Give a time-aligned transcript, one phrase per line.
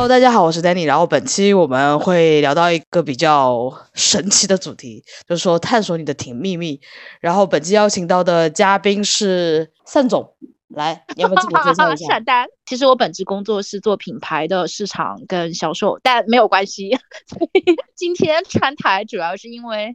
[0.00, 0.86] Hello，大家好，我是 Danny。
[0.86, 6.80] 然后本期我们会聊到一个比较神奇的主题，就是说探索你的挺秘密。
[7.20, 10.34] 然后本期邀请到的嘉宾是单总，
[10.68, 12.06] 来，你要不要自我介绍一下？
[12.16, 16.96] 闪丹，其实我本职工作是做品牌的市场跟销售，但没有关系。
[17.28, 17.62] 所以
[17.94, 19.94] 今天 串台主要是因为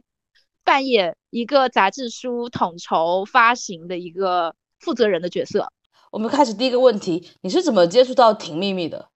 [0.62, 5.66] 扮演一个杂志书统筹发行的一个负责人的角色。
[6.12, 9.08] 我们开始第一个问题，你是怎么接触到挺秘密的？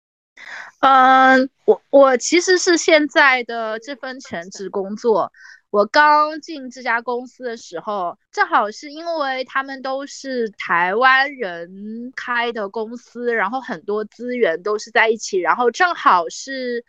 [0.80, 5.30] 嗯，我我其实是现在的这份全职工作。
[5.68, 16.84] 我刚进这家公司的时候，正好是因为他们都是台湾人开的公司，然后很多资源都是在一起，然后正好是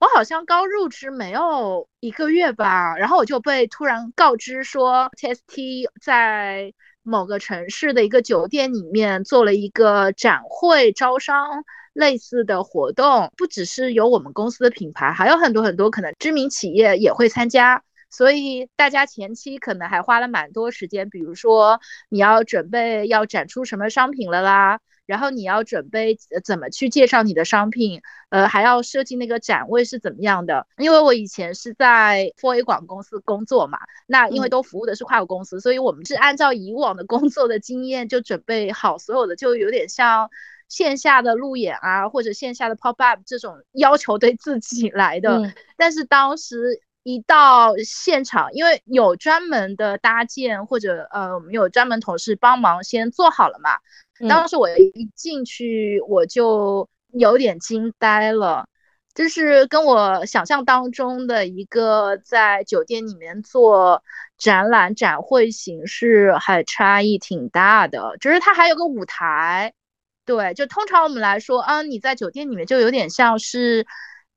[0.00, 11.62] 我好像刚入职没有一个月吧，然后我就被突然告知说，TST 在某个城市的一个酒店里面做了一个展会招商。
[11.92, 30.66] 类似的活动不只是有我们公司的品牌，还有很多很多可能知名企业也会参加，所以大家前期可能还花了蛮多时间，比如说你要准备要展出什么商品了啦，然后你要准备怎么去介绍你的商品，呃，还要设计那个展位是怎么样的。
[30.78, 40.30] 因为我以前是在 Four A 广公司工作嘛，那因为都服务的是跨国公司，所以我们是按照以往的工作的经验就准备好所有的，就有点像。
[40.72, 53.72] 线下的路演啊，或者线下的 pop up 这种要求对自己来的，但是当时一到现场，因为有专门的搭建或者呃，我们有专门同事帮忙先做好了嘛。
[54.26, 58.66] 当时我一进去我就有点惊呆了，
[59.14, 64.02] 就是跟我想象当中的一个在酒店里面做
[64.38, 69.74] 展览展会形式还差异挺大的，就是它还有个舞台。
[70.24, 73.84] 对，就通常我们来说，啊，你在酒店里面就有点像是，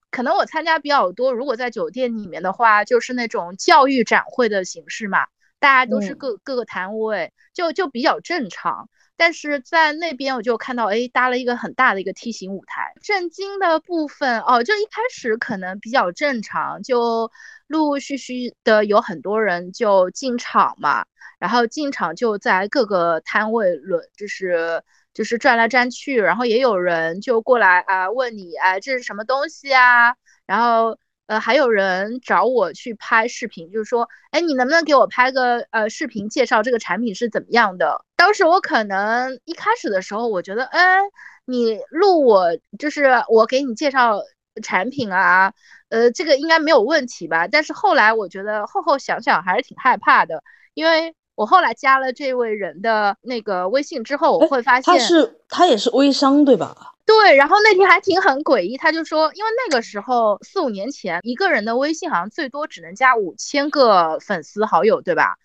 [0.09, 1.31] 可能我参加比较多。
[1.31, 5.27] 如果在酒店里面的话，就是那种教育展会的形式嘛，
[5.59, 8.89] 大家都是各各个摊位，就就比较正常。
[9.15, 12.91] 但是在那边我就看到，哎，搭了一个很大的一个梯形舞台。
[13.03, 17.29] 震惊的部分哦，就一开始可能比较正常，就
[17.67, 21.05] 陆陆续续的有很多人就进场嘛，
[21.37, 24.81] 然后进场就在各个摊位轮，就是。
[25.15, 30.13] 就是转来转去，然后也有人就过来啊问你，哎，这是什么东西啊？
[30.45, 38.03] 然后呃还有人找我去拍视频，就是说，哎，你能不能给我拍个呃视频，介绍这个产品是怎么样的？
[38.17, 40.99] 当时我可能一开始的时候，我觉得，哎，
[41.45, 44.19] 你录我就是我给你介绍
[44.61, 45.53] 产品啊，
[45.89, 47.47] 呃，这个应该没有问题吧？
[47.47, 50.43] 但是后来我觉得后后想想还是挺害怕的，
[50.73, 51.15] 因为。
[51.35, 56.93] 我后来加了这位人的那个微信之后，我会发现他是他也是微商对吧？
[57.05, 65.35] 对，然后那天还挺很诡异，他就说，因为那个时候四五年前，一个人的微信好像最多只能加五千个粉丝好友，对吧？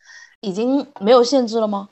[0.41, 1.89] 已经没有限制了吗？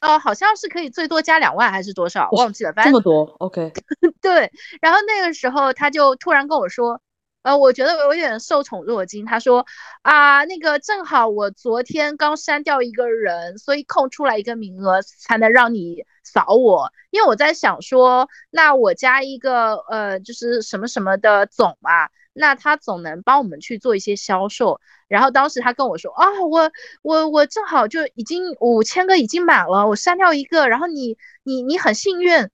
[0.00, 2.72] 呃，好像是可以最多加两万还是多少，忘记了。
[2.82, 3.72] 这么多，OK。
[4.20, 4.50] 对，
[4.80, 7.00] 然后那个时候他就突然跟我说。
[7.42, 9.26] 呃，我觉得我有点受宠若惊。
[9.26, 9.66] 他说
[10.02, 16.92] 啊，那个正好我昨天刚删掉一个人，所以空出来一个名额才能让你扫我。
[17.10, 24.80] 因为我在想说，那我加一个呃，就是什么什么的总嘛，那他总能帮我们去做一些销售。
[25.08, 26.70] 然后当时他跟我说啊，我
[27.02, 32.48] 我我正好就已经五千个已经满了，我删掉一个，然后你你你很幸运。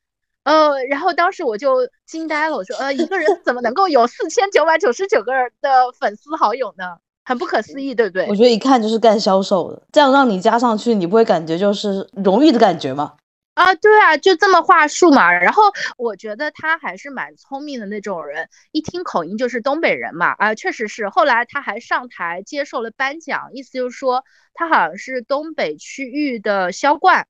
[0.48, 6.96] 呃，然后当时我就惊呆了，我说，呃，一个人怎么能够有四千九百九十九个人的粉丝好友呢？
[7.22, 8.26] 很不可思议，对不对？
[8.28, 13.16] 我觉得一看就是干销售的，这样让你加上去，你不会感觉就是荣誉的感觉吗？
[13.52, 15.30] 啊，对啊，就这么话术嘛。
[15.30, 15.64] 然后
[15.98, 20.34] 我觉得他还是蛮聪明的那种人，一听口音就是东北人嘛。
[20.38, 21.10] 啊，确实是。
[21.10, 27.26] 后来他还上台接受了颁奖，意思就是说他好像是东北区域的销冠。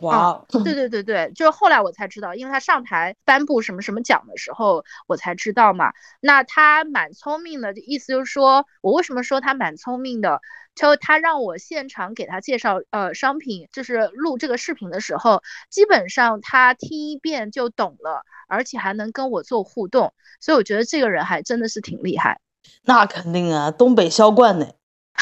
[0.00, 5.92] 哇，对对对对，就是后来我才知道，因为他上台颁布什么什么奖的时候，我才知道嘛。
[6.20, 10.40] 那他蛮聪明的，意思就是说我为什么说他蛮聪明的？
[10.74, 22.40] 就他让我现场给他介绍呃商品，就是录这个视频的时候，基本上他听一遍就懂了，而且还能跟我做互动，所以我觉得这个人还真的是挺厉害。
[22.84, 24.68] 那肯定啊，东北销冠呢，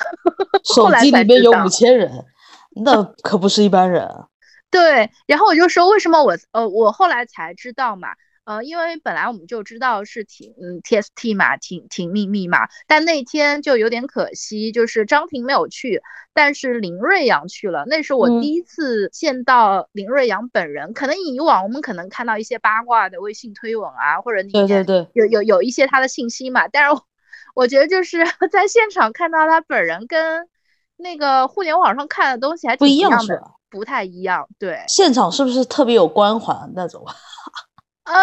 [0.63, 2.27] 手机里面有五千人，
[2.85, 4.27] 那可不是一般人。
[4.77, 8.09] 对，然后我就说为什么我呃我后来才知道嘛，
[8.45, 16.03] 呃，因为本来我们就知道是挺嗯 TST 嘛，挺挺秘密嘛，但那天就有点可惜，就是张婷没有去，
[16.35, 20.93] 但是林瑞阳去了，那是我第一次见到林瑞阳本人。
[20.93, 27.03] 可能以往我们可能看到一些八卦的微信推文啊，或者你对对对，有有有一些他的信息嘛，但是
[27.55, 28.19] 我觉得就是
[28.53, 30.47] 在现场看到他本人跟
[30.99, 34.47] 那个互联网上看的东西还不一样的，不太一样。
[34.59, 37.05] 对，现场是不是特别有光环那种？
[38.07, 38.15] 嗯，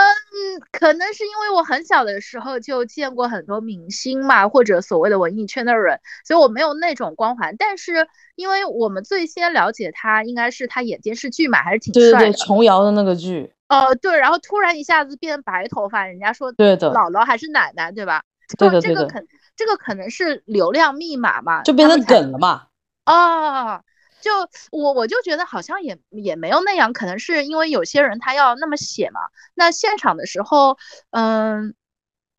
[0.71, 7.53] 可能是因为我很小的时候就见过很多明星嘛，或者所谓的文艺圈的人，所以我没有那种光环。
[7.57, 12.17] 但是因为我们最先了解他，应该是他演电视剧嘛，还是挺帅的。
[12.19, 13.51] 对对，琼瑶的那个剧。
[13.67, 18.23] 哦，对，然后突然一下子变白头发，人家说对的，姥姥还是奶奶，对吧？
[18.57, 19.01] 对的，对的。
[19.01, 19.25] 这个可
[19.57, 22.67] 这个可能是流量密码嘛，就变成梗了嘛。
[23.05, 23.81] 哦。
[24.23, 24.31] 就
[24.71, 29.19] 我我就觉得好像也也没有那样，可能是因为有些人他要那么写嘛。
[29.53, 30.77] 那现场的时候，
[31.11, 31.75] 嗯，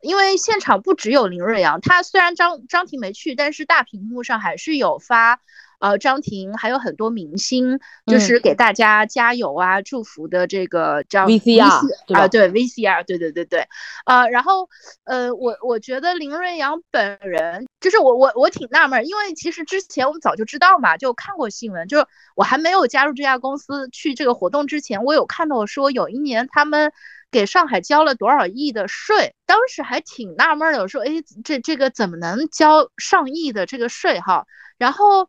[0.01, 5.39] 因为现场不只有林瑞阳，他虽然张张婷没去，但是大屏幕上还是有发。
[5.79, 13.67] 呃，张庭还有很多明星，就是给大家加油啊、祝福的这个叫 VCR 啊，对 VCR，对对对对，
[14.05, 14.69] 呃，然后
[15.03, 22.05] 呃，我我觉得林瑞阳本人，就是我我我挺纳闷，因为其实之前我们早就知道嘛，就看过新闻，就是
[22.35, 26.91] 我还没有加入这家公司去这个活动之前，我有看到说有一年他们
[27.31, 31.09] 给上海交了多少亿的税，当时还挺纳闷的，我说哎，
[31.43, 34.45] 这这个怎么能交上亿的这个税哈？
[34.77, 35.27] 然后。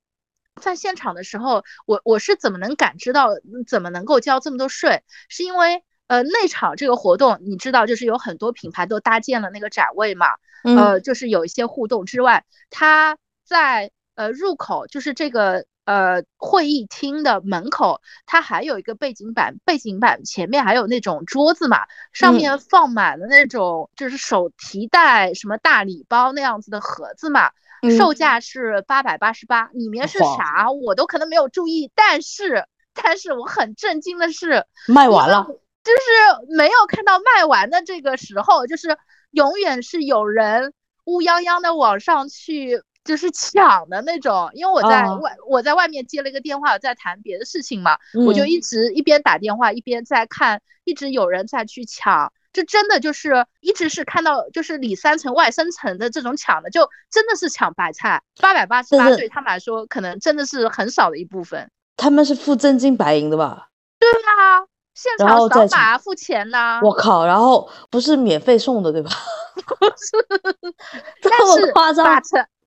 [0.61, 3.29] 在现场的时候，我我是怎么能感知到
[3.67, 5.03] 怎么能够交这么多税？
[5.29, 10.26] 是因为呃内场这个活动，你知道，就是有很多品牌都搭建了那个展位嘛，
[10.62, 27.50] 呃，就是有一些互动之外，它在呃入口，就是这个呃会议厅的门口，它还有一个背景板，背景板前面还有那种桌子嘛，上面放满了那种就是手提袋什么大礼包那样子的盒子嘛。
[27.96, 35.46] 售价是八百八十八，里面是啥我都可能没有注意，但是但是我很震惊的是卖完了，
[35.84, 38.96] 就是没有看到卖完的这个时候，就是
[39.31, 40.73] 永远是有人
[41.05, 44.50] 乌泱泱的往上去就是抢的那种。
[44.55, 52.32] 因为我在外我在外面接了一个电话，在谈别的事情嘛，我就一直一边打电话一边在看，一直有人在去抢。
[52.56, 58.23] 这真的就是一直是看到就是里三层外三层的这种抢的，就真的是抢白菜。
[58.41, 61.70] 八百八十八对他们来说，可能真的是很少的一部分。
[61.99, 63.69] 他们是付真金白银的吧？
[63.99, 64.64] 对啊，
[64.94, 66.81] 现场扫码付钱呐。
[66.82, 69.11] 我靠，然后不是免费送的对吧？
[69.55, 70.73] 不是，
[71.20, 72.06] 这么夸张。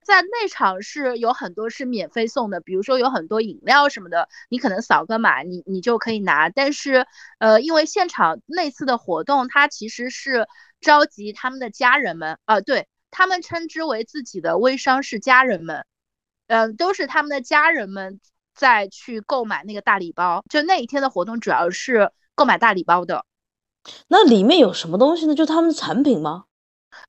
[0.04, 6.50] 在内场是有很多是免费送的，比如说有很多饮料什么的，你可能扫个码，你你就可以拿。
[6.50, 7.06] 但是，
[7.38, 10.48] 呃，因为现场那次的活动，它其实是
[10.82, 15.86] 召集他们的家人们，啊，对他们称之为自己的微商是家人们，
[16.48, 18.20] 嗯，都是他们的家人们
[18.56, 20.44] 在去购买那个大礼包。
[20.50, 23.26] 就那一天的活动主要是购买大礼包的。
[24.08, 25.36] 那里面有什么东西呢？
[25.36, 26.46] 就他们的产品吗？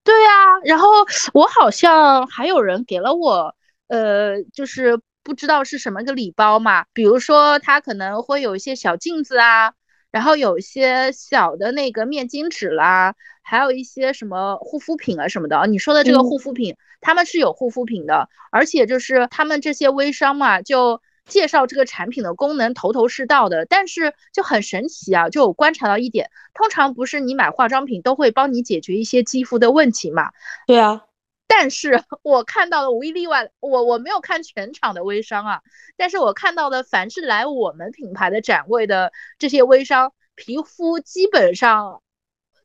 [0.04, 0.30] 对呀，
[0.64, 0.88] 然后
[1.32, 3.54] 我好像还有人给了我，
[3.88, 9.72] 呃，就是不知道是什么个礼包嘛，比如说他可能会有一些小镜子啊，
[10.10, 15.66] 然后有一些小的那个面巾纸啦，还有一些什么护肤品啊什么的。
[15.66, 21.00] 你说的这个护肤品，他们是有护肤品的，而且就是他们这些微商嘛，就。
[21.30, 25.30] 介绍这个产品的功能头头是道的，但是就很神奇啊！
[25.30, 30.32] 就我观察到一点，通常不是你买化妆品都会帮你解决一些肌肤的问题嘛？
[30.66, 31.04] 对啊，
[31.46, 35.62] 但是我看到的无一例外，我我没有看全场的微商啊，
[35.96, 42.02] 但是我看到的凡是来我们品牌的展位的这些微商，皮肤基本上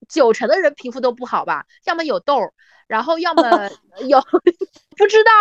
[0.09, 1.65] 九成的人皮肤都不好吧？
[1.85, 2.51] 要么有痘，
[2.87, 3.69] 然后要么
[4.07, 4.19] 有
[4.97, 5.31] 不知道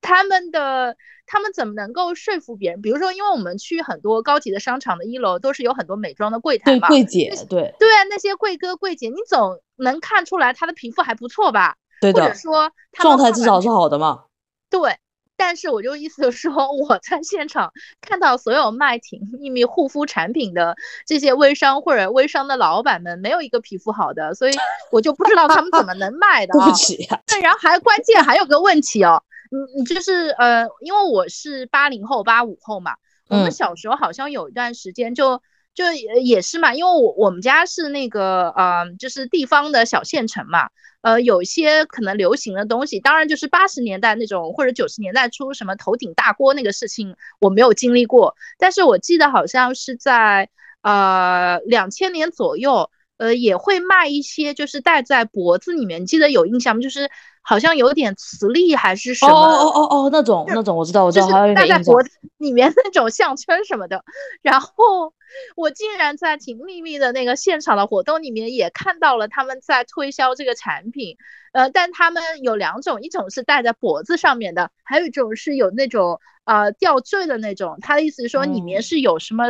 [0.00, 0.96] 他们的。
[1.30, 2.80] 他们怎么能够说服别人？
[2.80, 6.88] 比如说，因为我们去很多高级的商场的一楼，都是有很多美妆的柜台嘛。
[6.88, 11.76] 对，柜姐，对对啊，那些贵哥贵姐，你总能看出来他的皮肤还不错吧？
[12.00, 12.22] 对的。
[12.22, 14.24] 或者说，状态至少是好的嘛。
[14.70, 14.96] 对，
[15.36, 24.52] 但是我就意思说，我在现场看到所有卖挺秘密护肤产品的这些微商或者微商的老板们，没有一个皮肤好的，所以
[24.90, 26.54] 我就不知道他们怎么能卖的。
[26.54, 27.06] 对不起。
[27.26, 29.22] 对，然后还关键还有个问题哦。
[29.50, 32.96] 嗯，你就是呃，因为我是八零后、八五后嘛，
[33.28, 35.42] 我们小时候好像有一段时间就
[35.74, 40.68] 就也是嘛，因为我我们家是那个呃，就是地方的小县城嘛，
[41.00, 50.50] 呃，有一些可能流行的东西，当然就是八十年代那种或者九十年代初什么头顶大锅那个事情我没有经历过，但是我记得好像是在
[50.82, 52.90] 呃两千年左右。
[53.18, 56.82] 呃，也会卖一些，就是戴在脖子里面，记得有印象吗？
[56.82, 57.10] 就是
[57.48, 59.32] 好像有点磁力还是什么？
[59.32, 64.04] 哦哦哦哦，那种那种我知道我知道，还有戴在脖子里面那种项圈什么的。
[64.42, 65.14] 然后
[65.56, 71.16] 我竟然在挺秘密的那个现场的活动里面也看到了他们在推销这个产品。
[71.52, 77.78] 呃，但他们有两种，一种是戴在脖子上面的，还有一种是有那种呃吊坠的那种。
[77.80, 79.46] 他的意思是说里面是有什么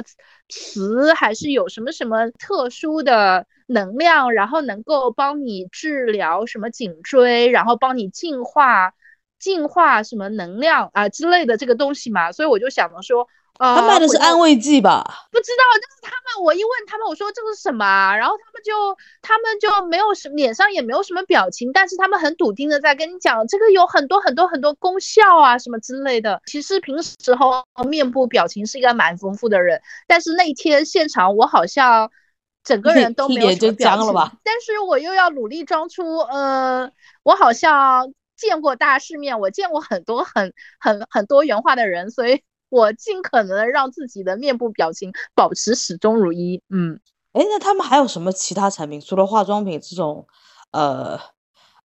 [0.49, 8.95] 磁，还是有什么什么特殊的能量，然后能够帮你治疗什么颈椎，然后帮你净化
[9.39, 12.33] 净化什么能量啊之类的这个东西嘛。
[12.33, 13.29] 所以我就想着说。
[13.59, 15.03] 呃他卖的是安慰剂吧？
[15.33, 18.73] 不知道，就是他们，我一问他们，我说这个是什么，然后他们就
[19.21, 26.41] 他们就没有什脸上也没有什么表情，但是他们很笃定的在跟你讲，这个有很多很多很多功效啊，什么之类的。
[26.47, 32.09] 其实平时候面部表情是一个蛮丰富的人，但是那天现场我好像
[32.69, 34.13] 整个人都没有什么表情，
[34.45, 42.43] 但是我又要努力装出，呃，我好像见过大世面，我见过很多很很很多元化的人，所以。
[42.71, 46.63] 我尽可能的让自己的面部表情保持始终如一。
[46.69, 47.01] 嗯，
[47.33, 49.01] 哎，那他们还有什么其他产品？
[49.01, 50.27] 除了化妆品这种，
[50.73, 51.19] 呃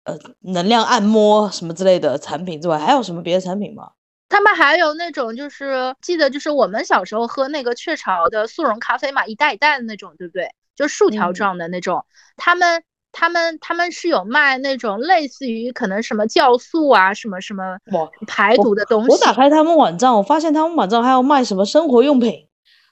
[0.06, 3.92] 呃，能量按摩什么之类的产品之外，还有什么别的产品吗？
[4.28, 10.50] 他们还有那种，就是记得就是我们小时候喝那个雀巢的速溶咖啡嘛，一袋一袋的那种，对不对？
[10.76, 12.06] 就竖条状的那种，
[12.38, 12.84] 他们。
[13.14, 17.78] 他们他们是有卖那种类似于可能什么酵素啊什么什么
[18.26, 19.12] 排毒的东西。
[19.12, 22.48] 我打开他们网站，我发现他们网站还有卖什么生活用品。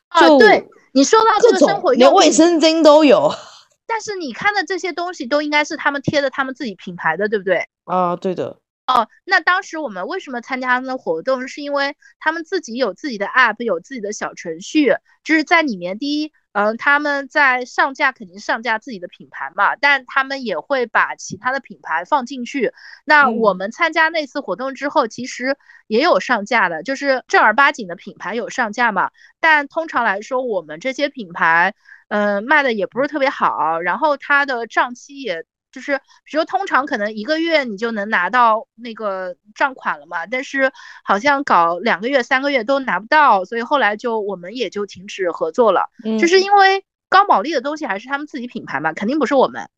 [0.10, 3.32] 啊，对你说到这个生活用品，连卫生巾都有。
[3.88, 7.66] 但是你看的这些东西都应该是他们贴的他们自己品牌的，对不对？
[7.86, 8.60] 啊，对的。
[8.88, 11.48] 哦，那当时我们为什么参加他们的活动？
[11.48, 14.94] 是因为他们自己有自己的 app，有自己的小程序，
[15.24, 16.34] 就是在里面第一。
[16.52, 22.74] 嗯，他们在上架肯定上架自己的品牌嘛，但他们也会把其他的品牌放进去。
[23.06, 29.12] 那我们参加那次活动之后，其实也有上架的，就是正儿八经的品牌有上架嘛。
[29.40, 31.76] 但通常来说，我们这些品牌，
[32.08, 35.46] 嗯，卖的也不是特别好，然后它的账期也。
[35.72, 40.72] 就是，比如通常可能一个月你就能拿到那个账款了嘛，但是
[41.04, 45.90] 好像搞两个月、三个月都拿不到，所以后来就我们也就停止合作了。
[46.20, 49.70] 就是因为高毛利的东西还是他们自己品牌嘛，肯定不是我们。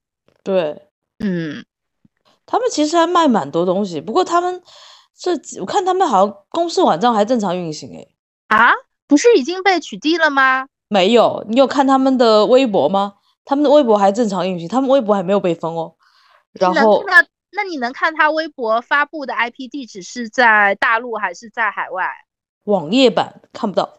[0.44, 0.82] 对，
[1.20, 1.66] 嗯，
[2.46, 4.62] 他们其实还卖蛮多东西，不过他们
[5.18, 8.08] 这我看他们好像公司网站还正常运行诶。
[8.48, 8.72] 啊，
[9.08, 10.68] 不是已经被取缔了吗？
[10.88, 13.16] 没有，你有看他们的微博吗？
[13.46, 15.96] 他们的微博还正常运行，他们微博还没有被封哦。
[16.54, 22.06] 然后那那你能看他微博发布的 IP 地址是在大陆还是在海外？
[22.66, 23.90] 网页版看不到。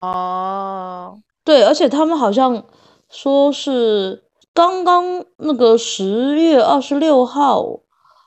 [0.00, 2.64] 哦，对，而且他们好像
[3.08, 7.64] 说是刚刚那个十月二十六号，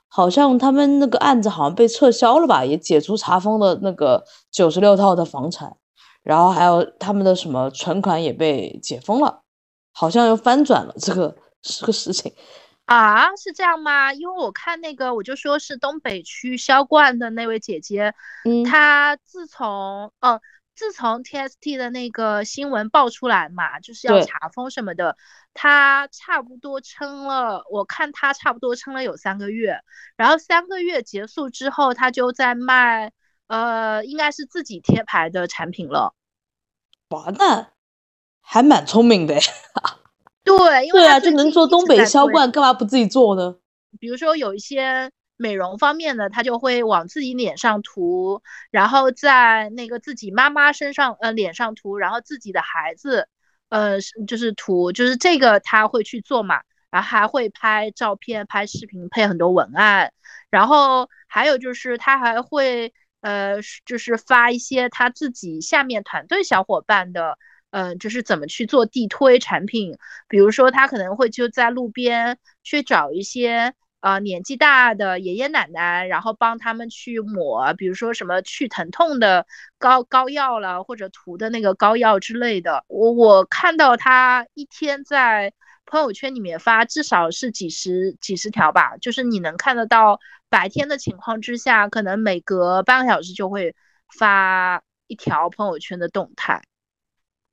[0.07, 5.77] 好像他们那个案子好像被撤销了吧，也解除查封的那个九十六套的房产，
[6.23, 9.43] 然后还有他们的什么存款也被解封了。
[9.99, 12.31] 好像又翻转了，这个是个事情
[12.85, 14.13] 啊，是这样吗？
[14.13, 18.13] 因为我看那个，我就说是东北区销冠的那位姐姐，
[18.45, 20.39] 嗯，她自从哦，
[20.75, 25.17] 自从 TST 的那个新闻爆出来嘛，就是要查封什么的，
[25.55, 29.81] 她差不多撑了，我看她差不多撑了有三个月，
[30.15, 33.11] 然后三个月结束之后，她就在卖，
[33.47, 36.13] 呃，应该是自己贴牌的产品了，
[37.09, 37.73] 完蛋。
[38.49, 39.35] 还蛮聪明的，
[40.45, 43.57] 对，对啊，就能做东北销冠，干嘛不自己做呢？
[43.99, 53.27] 比如说有一些美容方面的，他就会往自己脸上涂，然后在那个自己妈妈身上，呃，脸上涂，然后自己的孩子，
[53.67, 60.13] 呃，就是涂，就是这个他会去做嘛，然后还会拍照片、拍视频，配很多文案，
[60.49, 67.37] 然后还有就是他还会，呃，就是发一些他自己下面团队小伙伴的。
[67.69, 69.97] 嗯，就是怎么去做地推产品，
[70.27, 79.45] 比如说他可能会就在路边去找一些呃年纪大的爷爷奶奶，然后帮他们去抹，比如说什么去疼痛的
[79.77, 82.85] 膏膏药了，或者涂的那个膏药之类的。
[82.87, 85.53] 我我看到他一天在
[85.85, 90.19] 朋友圈里面发至少是几十几十条吧，就是你能看得到
[90.49, 93.75] 白天的情况之下，可能每隔半个小时就会
[94.17, 96.61] 发一条朋友圈的动态。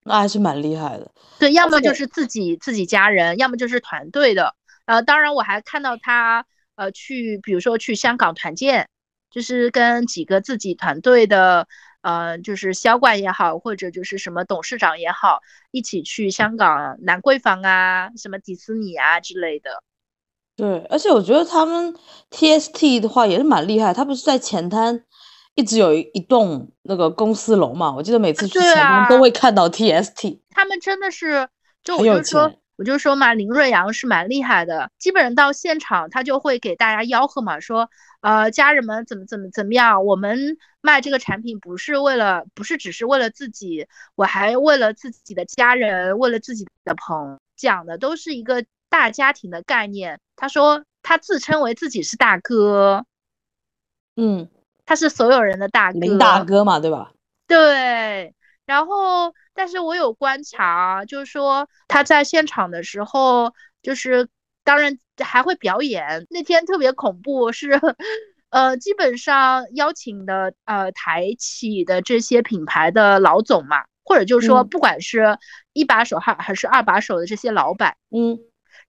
[0.05, 4.55] 那还是蛮厉害的，对，要么就是自己自己家人，要么就是团队的。
[4.85, 6.45] 呃，当然我还看到他，
[6.77, 8.89] 呃，去比如说去香港团建，
[9.31, 11.67] 就是跟几个自己团队的
[12.03, 19.83] 呃，就是销冠也好，或者就是什么董事长也好，一起去香港兰桂坊啊，什么迪士尼啊之类的。
[20.55, 21.95] 对，而且我觉得他们
[22.31, 25.03] TST 的话也是蛮厉害，他不是在前滩
[25.55, 27.95] 一直有一一栋那个公司楼嘛？
[27.95, 28.59] 我记得每次去
[29.09, 30.41] 都会看到 TST。
[30.51, 31.49] 他们真的是，
[31.83, 37.89] 就我就说，我就说嘛，林瑞阳是蛮厉害的，基本上到现场他就会给大家吆喝嘛，说，
[38.21, 48.65] 呃，家人们怎么怎么怎么样，我们卖这个产品不是为了，不是只是为了自己，我还为了自己的家人，为了自己的朋友，讲的都是一个。
[48.91, 53.05] 大家庭的概念，他说他自称为自己是大哥，
[54.15, 54.49] 嗯，
[54.87, 57.13] 他是所有人的大哥，林大哥嘛，对吧？
[57.47, 58.35] 对。
[58.67, 64.27] 然后，但是我有观察，就是说他在现场的时候，就是
[64.65, 66.27] 当然还会表演。
[66.31, 67.79] 那天特别恐怖，是
[68.49, 75.39] 呃，基本上邀请的呃台企的这些品牌的老总嘛，或者就是说，不管是
[75.75, 78.39] 一把手还还是二把手的这些老板，嗯。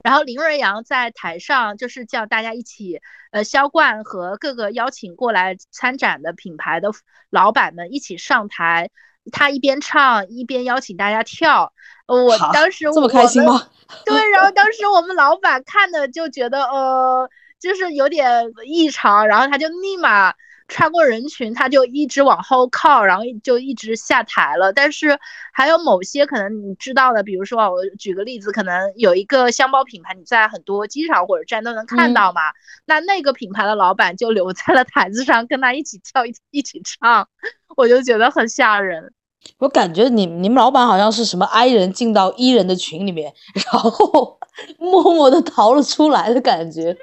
[0.06, 6.92] 然后林瑞阳在台上就是叫大家一起，呃，销冠和各个邀请过来参展的品牌的
[7.32, 8.92] 老板们一起上台，
[9.32, 11.74] 他一边唱一边邀请大家跳。
[12.06, 13.68] 我当时这么开心吗？
[14.06, 17.28] 对，然后当时我们老板看的就觉得呃，
[17.60, 20.36] 就是有点异常，然后他就立马。
[20.68, 24.74] 穿过人群，他就一直往后靠，然后就一直下台了。
[24.74, 25.20] 但是
[25.54, 32.42] 还有某些可能你知道的，比如说我举个例子，可能有一个箱包品牌，你在很多机场或者站都能看到嘛。
[32.86, 37.28] 那那个品牌的老板就留在了台子上，跟他一起跳，一一起唱，
[37.78, 39.14] 我就觉得很吓人。
[39.60, 44.40] 我感觉你你们老板好像是什么 I 人进到 E 人的群里面，然后
[44.80, 46.98] 默默的逃了出来的感觉。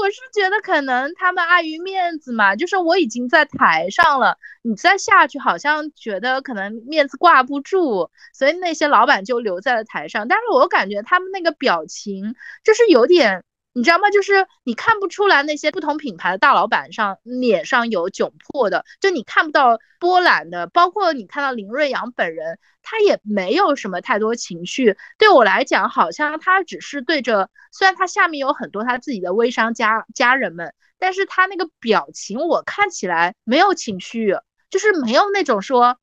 [0.00, 10.28] 我是觉得可能他们碍于面子嘛，就是我已经在台上了，你再下去好像觉得可能面子挂不住，所以那些老板就留在了台上。
[10.28, 13.44] 但是我感觉他们那个表情就是有点。
[13.74, 14.08] 你知道吗？
[14.10, 20.68] 就是你看不出来那些不同品牌的大老板上脸上有窘迫的，就你看不到波澜的。
[20.68, 24.96] 包括你看到林瑞阳本人，他也没有什么太多情绪。
[25.18, 34.36] 对我来讲，好像他只是对着，虽然他下面有很多他自己的微商家家人们，但是他那个表情我看起来没有情绪，
[34.70, 35.98] 就是没有那种说。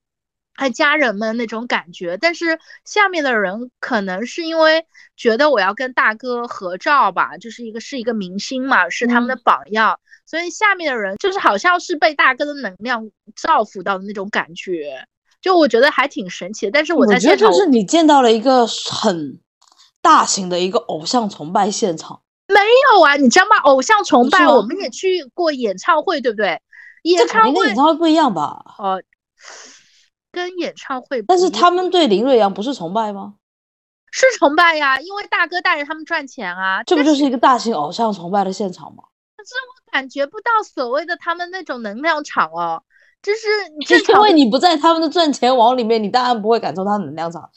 [0.62, 4.86] 爱家人们那种感觉，但是下面的人可能是因为
[5.18, 15.08] 觉得我要跟大哥合照吧，就是一个是一个明星嘛，是他们的榜样，所以下面的人就是好像是被大哥的能量造福到的那种感觉，
[15.42, 16.72] 就我觉得还挺神奇的。
[16.72, 19.40] 但是我在现场，就是你见到了一个很
[20.00, 22.60] 大型的一个偶像崇拜现场，没
[22.94, 23.16] 有啊？
[23.16, 23.58] 你知道吗？
[23.64, 26.62] 偶像崇拜我们也去过演唱会，对不对？
[27.02, 28.64] 演唱会演唱会不一样吧？
[28.78, 29.02] 哦。
[30.32, 33.36] 跟演唱会，但是他们对林瑞阳不是崇拜吗？
[34.12, 36.84] 是崇拜呀，因为大哥带着他们赚钱啊。
[36.84, 39.04] 这不就是一个大型偶像崇拜的现场吗？
[39.38, 42.84] 可是我感觉不到所谓的他们那种能量场哦，
[43.22, 43.48] 就是
[43.88, 47.50] 就因为你不在他们的赚钱网里面，你当然不会感受他的能量场。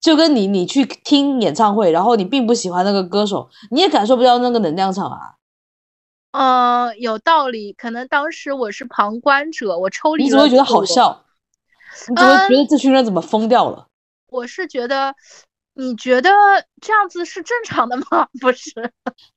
[0.00, 5.18] 就跟你你去听演唱会，然后你并不喜欢那个歌手，你也感受不到那个能量场啊。
[6.30, 7.72] 嗯，有道理。
[7.72, 10.22] 可能当时我是旁观者，我抽离。
[10.22, 11.24] 你只会觉得好笑。
[12.08, 13.86] 你怎么觉得这群人怎么疯掉了？
[14.28, 15.14] 我是觉得，
[15.74, 16.30] 你觉得
[16.82, 18.28] 这样子是正常的吗？
[18.40, 18.72] 不是，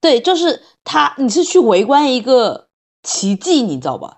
[0.02, 2.70] 对，就是他，你是去围观一个
[3.04, 4.18] 奇迹，你知道吧？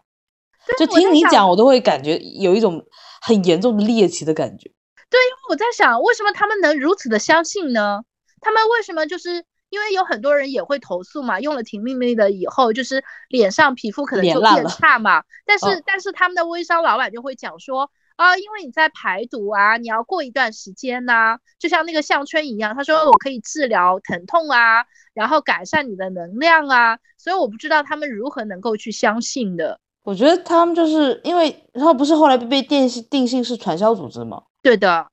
[0.79, 2.83] 就听你讲，我都会感觉有一种
[3.21, 4.71] 很严重的猎奇的感觉。
[5.09, 8.01] 对，因为我在想，为什么他们能如此的相信呢？
[8.39, 11.39] 他们为什么就是因为有很多人也会投诉嘛？
[11.41, 15.23] 用了婷妹妹的以后，就是脸上皮肤可能就变差嘛。
[15.45, 17.91] 但 是，但是他们的微商老板就会讲说。
[18.21, 22.75] 啊，因为你在排毒啊，你要过一段时间呐，就像那个项圈一样。
[22.75, 29.79] 他说我可以治疗疼痛啊，然后改善你的能量啊，所以我不知道他们如何能够去相信的。
[30.03, 34.43] 我觉得他们就是因为，然后不是后来被定性定性是传销组织吗？
[34.61, 35.07] 对的，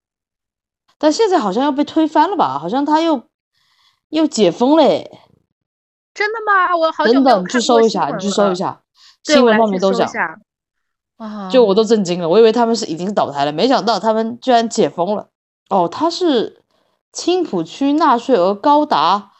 [0.99, 2.59] 但现在好像要被推翻了吧？
[2.59, 3.23] 好像他又
[4.11, 5.11] 又解封嘞？
[6.13, 6.77] 真的吗？
[6.77, 8.83] 我好久等等，去搜一下，你去搜一下，
[9.25, 10.07] 新闻上面都讲。
[11.51, 15.29] 就我都震惊了，我以为他们是已经倒台了，没想到他们居然解封了。
[15.69, 16.63] 哦，他是
[17.13, 19.33] 青浦区纳税额高达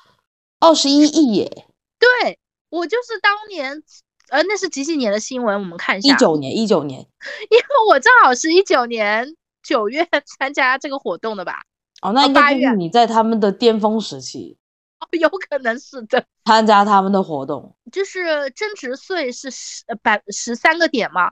[0.61, 1.67] 二十一亿耶！
[1.99, 2.39] 对
[2.71, 3.83] 我就是当年，
[4.31, 5.59] 呃，那是几几年的新闻？
[5.59, 7.01] 我们看一下，一九年，一九年，
[7.51, 10.07] 因为我正好是一九年九月
[10.39, 11.63] 参加这个活动的吧？
[12.03, 14.57] 哦，那应该就是你在他们的巅峰时期，
[15.01, 21.31] 哦，有可能是的，参加他们的活动，就是增值税是十百十三个点吗？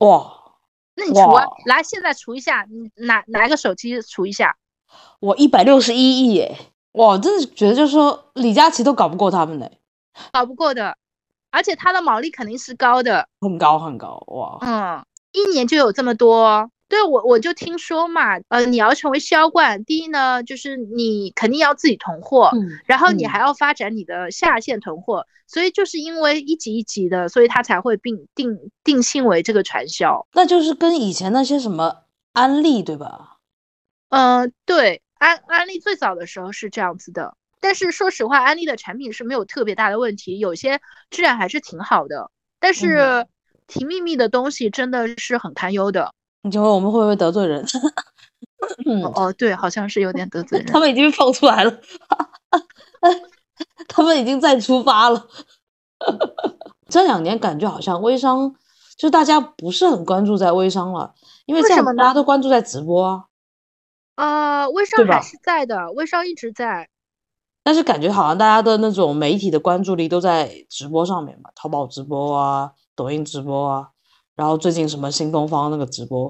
[0.00, 0.32] 哇，
[0.94, 4.56] 那你除啊，来现在除一下，你拿拿一个手机除一下。
[5.20, 6.56] 我一百六十一亿耶！
[6.92, 9.68] 哇，真的觉得就是说李佳琦都搞不过他们呢，
[10.32, 10.96] 搞不过的，
[11.50, 14.58] 而且他的毛利肯定是高的，很高很高哇！
[14.60, 16.70] 嗯，一年就有这么多。
[16.88, 30.26] 对我我就听说嘛，呃，你要成为销冠，第一呢，就是你肯定要自己囤货，嗯，然后你嗯还要发展你的下线囤货，所以就是因为一级一级的，所以它才会并定定性为这个传销。
[30.32, 33.38] 那就是跟以前那些什么安利对吧？
[34.10, 43.26] 嗯，对，安安利最早的时候是这样子的，但是说实话，安利的产品是没有特别大的问题，有些质量还是挺好的，但是
[43.66, 46.14] 甜蜜蜜的东西真的是很堪忧的。
[46.46, 47.66] 你觉得我们会不会得罪人？
[48.86, 50.78] 嗯，哦，对，好像是有点得罪 人他。
[50.78, 51.80] 们已经被放出来了，
[53.88, 55.26] 他们已经在出发了。
[56.88, 58.54] 这两年感觉好像微商，
[58.96, 61.14] 就大家不是很关注在微商了，
[61.46, 63.24] 因为为什么大家都关注在直播啊。
[64.14, 66.88] 呃，微商还是在的，微商一直在。
[67.64, 73.88] 但是感觉好像大家的那种媒体的关注力都在直播上面吧，淘宝直播啊，抖音直播啊，
[74.36, 76.28] 然后最近什么新东方那个直播，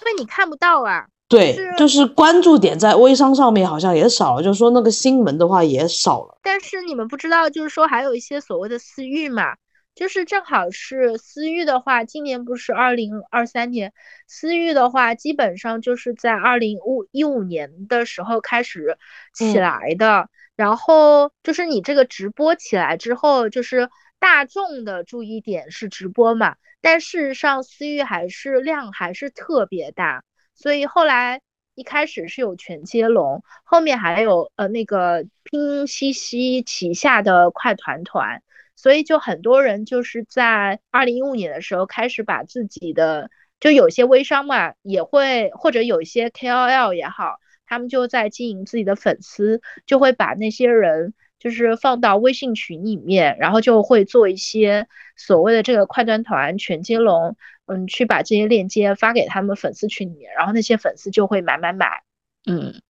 [0.00, 1.06] 因为你看不到啊。
[1.26, 6.38] 对，是就是关注点在微商上面好像也少了，就是说那个新闻的话也少了。
[6.42, 9.54] 但是你们不知道，就是说还有一些所谓的私域嘛，
[9.94, 13.92] 就是正好是私域的话，今年不是二零二三年，
[14.28, 18.98] 私域的话基本上就是在二零五一五年的时候开始
[19.34, 20.28] 起嗯来的。
[20.56, 23.88] 然后就是你这个直播起来之后，就是
[24.24, 30.24] 大众的注意点是直播嘛，但事实上私域还是量还是特别大。
[30.54, 31.42] 所以后来
[31.74, 38.42] 一开始是有全接龙，后面还有呃那个拼夕夕旗下的快团团，
[38.74, 43.28] 所以就很多人就是在二零一五年的时候开始把自己的，
[43.60, 51.12] 就有些微商嘛也会，或者有一些 KOL 也好，他们就在经营自己的粉丝，就会把那些人。
[51.44, 62.02] 就是放到微信群里面，然后就会做一些所谓的这个快团团、全接龙，嗯，去把这些链接发给他们粉丝群里面，然后那些粉丝就会买买买，
[62.46, 62.80] 嗯，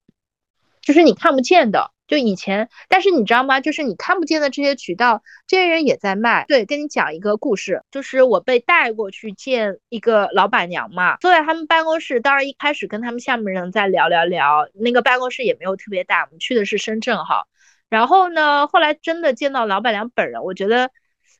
[0.82, 3.60] 就是你看不见的，就以前，但是你知道吗？
[3.60, 6.44] 就是你看不见的这些渠道，这些人也在卖。
[6.46, 17.48] 对，跟你讲一个故事，就是我被带过去见一个老板娘嘛，坐在他们办公室，当然一开始跟他们下面人在聊聊聊，那个办公室也没有特别大，我们去的是深圳哈。
[17.94, 20.90] 然后呢，后来真的见到老板娘本人，我觉得，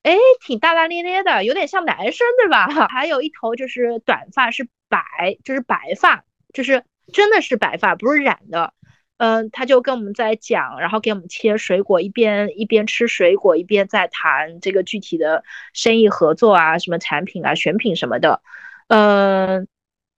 [0.04, 2.68] 哎，挺大大咧咧的，有点像男生，对吧？
[2.86, 8.72] 还有一头就是短发，是白，就是白发，就是真的是白发，不是染的。
[9.16, 18.42] 嗯，他就跟我们在讲，然后给我们切水果，一边一边吃水果，一边在谈这个具体的生意合作啊，什么产品啊、选品什么的。
[18.86, 19.66] 嗯，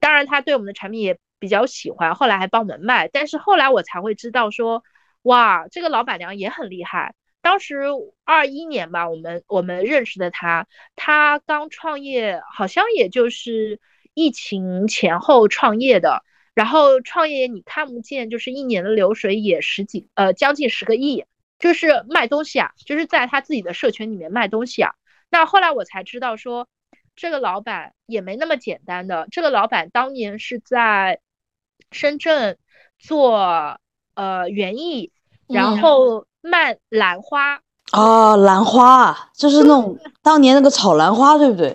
[0.00, 3.08] 当然他对我们的产品也比较喜欢，后来还帮我们卖。
[3.08, 4.84] 但是后来我才会知道说，
[5.26, 7.14] 哇，这个老板娘也很厉害。
[7.42, 7.80] 当时
[8.24, 13.80] 二一年吧，我们我们认识的她，她刚创业，好像也就是
[14.14, 16.22] 疫情前后创业的。
[16.54, 21.24] 然后创业你看不见，就是一年的流水也十几呃将近十个亿，
[21.58, 24.94] 就是卖东西啊，就是在他自己的社群里面卖东西啊。
[25.28, 26.68] 那后来我才知道说，
[27.16, 29.26] 这个老板也没那么简单的。
[29.32, 31.20] 这个老板当年是在
[31.90, 32.58] 深圳
[32.98, 33.80] 做
[34.16, 35.12] 呃园艺，
[35.46, 37.60] 然嗯后卖兰花。
[37.92, 41.70] 啊，兰花啊，就是那种当年那个炒兰花，对不对？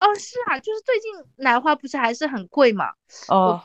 [0.00, 2.86] 哦，是啊，就是最近兰花不是还是很贵嘛？
[3.28, 3.62] 哦，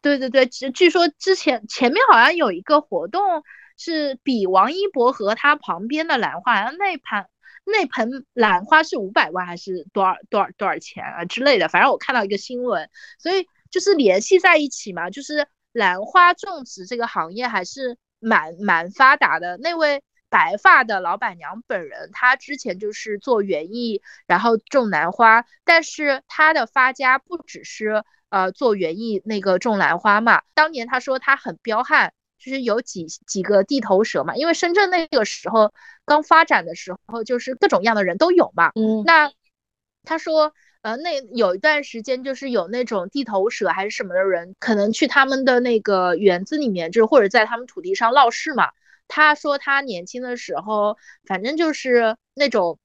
[0.00, 3.42] 对对对，据据说之前前面好像有一个活动
[3.76, 7.28] 是比王一博和他旁边的兰花，好像那盘
[7.64, 15.46] 那盆兰花是五百万还是多少多少多少钱啊之类的，反正我看到一个新闻，所以就是联系在一起嘛，就是
[15.78, 19.56] 兰花种植这个行业还是蛮蛮发达的。
[19.56, 28.04] 那位白发的老板娘本人，她之前就是做园艺，然后种兰花，但是她的发家不只是。
[28.30, 35.72] 呃，做园艺那个种兰花嘛，当年她说她很彪悍，就是有几几个地头蛇嘛，因为深圳那个时候
[36.04, 38.70] 刚发展的时候，就是各种样的人都有嘛。
[38.74, 39.32] 嗯，那
[40.04, 40.52] 他说，
[40.88, 48.70] 呃，那有一段时间就是有那种地头蛇还是什么的人，可能去他们的那个园子里面，就是或者在他们土地上闹事嘛。
[49.06, 50.96] 他说他年轻的时候，
[51.26, 52.78] 反正就是那种。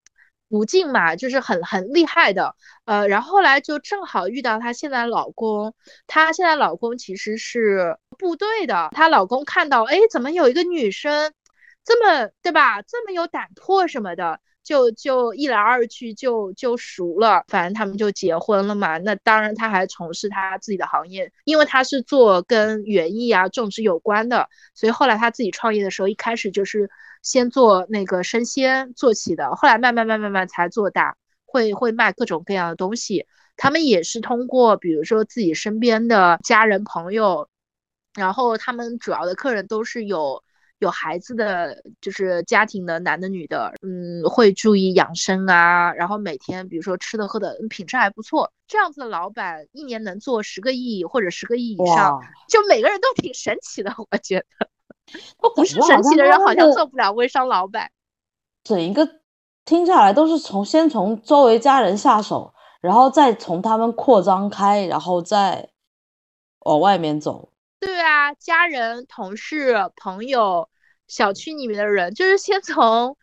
[0.49, 5.73] 途径嘛，就是很很厉害的，呃，然后后来就正好遇到她现在老公，
[6.05, 11.33] 她现在老公其实是部队的，她老公看到，哎，怎么有一个女生
[11.83, 18.97] 这么对吧，这么有胆魄什么的，就就一来二去就就熟了，反正他们就结婚了嘛。
[18.99, 26.89] 那当然他还从事他自己的行业，因为他是做跟园艺啊种植有关的，所以后来他自己创业的时候，一开始就是
[27.21, 33.27] 先做那个生鲜做起的，后来慢慢慢慢慢才做大，会会卖各种各样的东西。
[33.57, 37.49] 他们也是通过比如说自己身边的家人朋友，
[38.15, 40.41] 然后他们主要的客人都是有。
[40.83, 54.67] 有孩子的就是家庭的男的女的，嗯，会注意养生啊，然后每天比如说吃的喝的品质还不错，这样子的老板一年能做十个亿或者十个亿以上，就每个人都挺神奇的，我觉得。
[55.41, 57.91] 都不是神奇的人好像做不了微商老板。
[58.63, 59.07] 整一个
[59.65, 65.69] 听下来都是从先从周围家人下手，然后再从他们扩张开，然后再
[66.59, 67.49] 往外面走。
[67.81, 70.69] 对啊，家人、同事、朋友。
[71.13, 73.15] 小区里面的人就是先从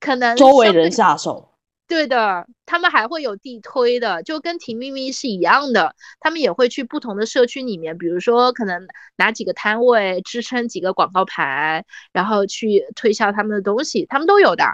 [0.00, 1.50] 可能周围人下手，
[1.86, 14.64] 对的，他们还会有地推的，就跟婷咪咪是一样的，他们也会去不同的社区里面，比如说可能拿几个摊位支撑几个广告牌，然后去推销他们的东西，他们都有的，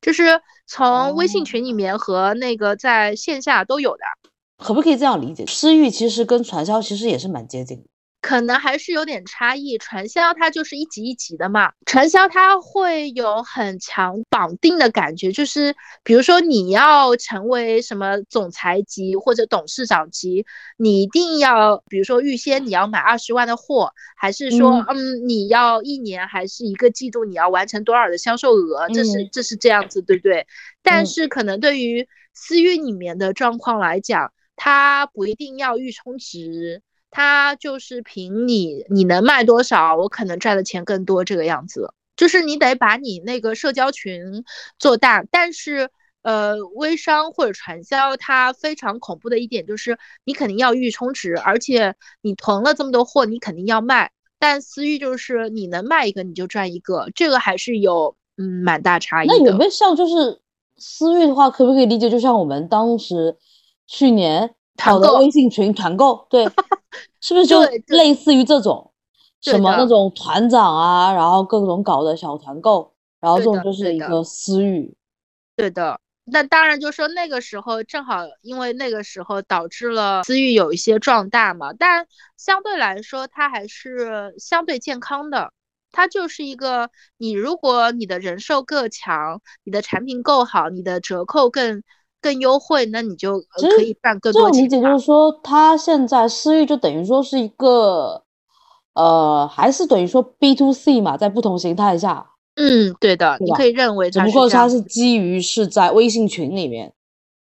[0.00, 4.04] 就是从微信群里面和那个在线下都有的。
[4.56, 5.44] 可不可以这样理解？
[5.44, 7.84] 私域其实跟传销其实也是蛮接近的。
[8.22, 30.46] 可能还是有点差异，传销它就是一级一级的嘛，传销它会有很强绑定的感觉，就是比如说你要成为什么总裁级或者董事长级，你一定要，比如说预先你要买二十万的货，还是说，嗯，你要一年还是一个季度你要完成多少的销售额，这是这是这样子，对不对？
[30.80, 36.82] 但是可能对于私域里面的状况来讲，它不一定要预充值。
[37.14, 41.92] 他就是凭你，你能卖多少，我可能赚的钱更多，这个样子。
[42.16, 44.44] 就是你得把你那个社交群
[44.78, 45.22] 做大。
[45.30, 45.90] 但是，
[46.22, 54.10] 呃，微商或者传销，它非常恐怖的一点就是，你肯定要预充值，而且你囤了这么多货，你肯定要卖。
[54.38, 59.34] 但私域就是你能卖一个你就赚一个，这个还是有嗯蛮大差异的。
[59.36, 60.40] 那有没有像就是
[60.78, 63.36] 私域的话，可不可以理解就像我们当时
[63.86, 64.54] 去年？
[64.84, 66.44] 搞的微信群团购，对，
[67.20, 68.92] 是不是就类似于这种
[69.40, 74.94] 什么那种团长啊，然后各种搞的小团购，然后这种就是一个私域。
[75.56, 85.52] 对的，那当然就是说那个时候正好因为那个时候导致了私域有一些壮大嘛，但相对来说它还是相对健康的，
[85.90, 91.82] 它就是一个你如果你的人寿够强，你的产品够好，你的折扣更。
[92.22, 94.54] 更优惠，那你就可以办更多钱。
[94.54, 98.22] 这理解就是说，他现在私域就等于说是一个，
[98.94, 102.30] 呃，还是等于说 B to C 嘛，在不同形态下。
[102.54, 104.10] 嗯，对的，你可以认为。
[104.10, 106.92] 只不过它是基于是在微信群里面。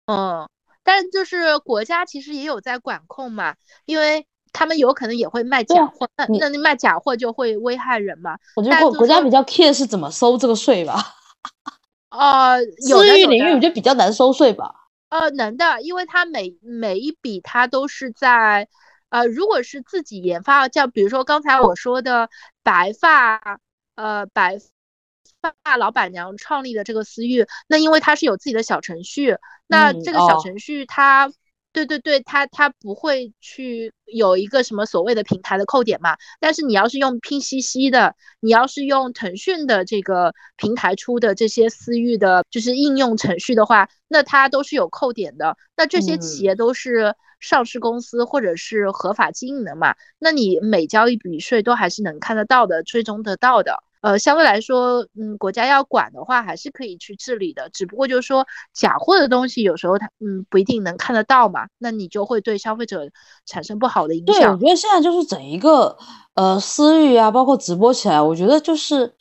[0.07, 0.47] 嗯，
[0.83, 3.53] 但就是国家其实也有在管控嘛，
[3.86, 8.38] 因为他们有可能也会卖假货，那那你卖假货就会危害人嘛。
[8.55, 10.95] 我觉得国国家比较 care 是怎么收这个税吧。
[12.17, 14.71] 呃，私域领域我觉得比较难收税吧。
[15.10, 18.67] 呃，能的，因为它每每一笔它都是在，
[19.10, 22.30] 呃，如果是自己研发，像比如说刚才我说的
[22.62, 23.60] 白发，
[23.95, 24.58] 呃，白
[25.41, 31.32] 发老板娘创立的这个私域，那因为它是有自己的小程序，那这个小程序它。
[31.73, 36.15] 对对对，他他不会去有一个什么所谓的平台的扣点嘛？
[36.39, 45.57] 但是你要是用拼夕夕的，你要是用腾讯的这个平台出的这些私域的，就是应用程序的话，那它都是有扣点的。
[45.75, 49.95] 那这些企业都是上市公司或者是合法经营的嘛？
[50.19, 53.83] 那你每交一笔税都还是能看得到的，追踪得到的。
[54.03, 57.69] 呃，相对来说，嗯，国家要管的话，还是可以去治理的。
[57.69, 63.09] 只不过就是说，假货的东西有时候它，嗯，不一定能看得到嘛，那你就会对消费者
[63.45, 64.35] 产生不好的影响。
[64.35, 65.97] 对，我觉得现在就是整一个，
[66.33, 69.13] 呃，私域啊，包括直播起来，我觉得就是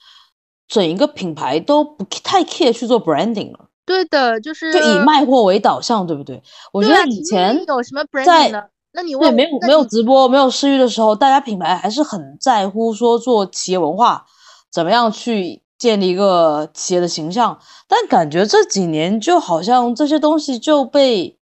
[0.66, 3.66] 整一个品牌都不太 care 去做 branding 了。
[3.86, 6.42] 对的，就是就以卖货为导向，对不对？
[6.72, 8.64] 我觉得以前有什么 branding 呢？
[8.92, 14.26] 那你问没有没有直播没有私域的时候，大家品牌还是很在乎说做企业文化。
[14.72, 17.60] 怎么样去建立一个企业的形象？
[17.86, 21.38] 但感觉这几年就好像这些东西就被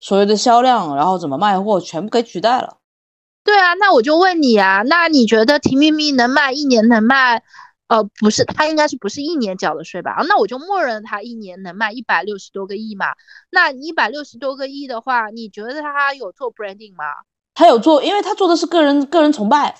[0.00, 2.78] 所有的销量，然后怎么卖货，全部给取代了。
[3.44, 7.42] 对啊，那我就问你啊，那你觉得提咪咪能卖一年能卖？
[7.88, 10.12] 呃，不是，它应该是不是一年缴的税吧？
[10.12, 13.06] 啊，那我就默认它一年能卖一百六十多个亿嘛。
[13.50, 17.04] 那一百六十多个亿的话，你觉得它有做 branding 吗？
[17.52, 19.74] 他有做，因为他做的是个人个人崇拜，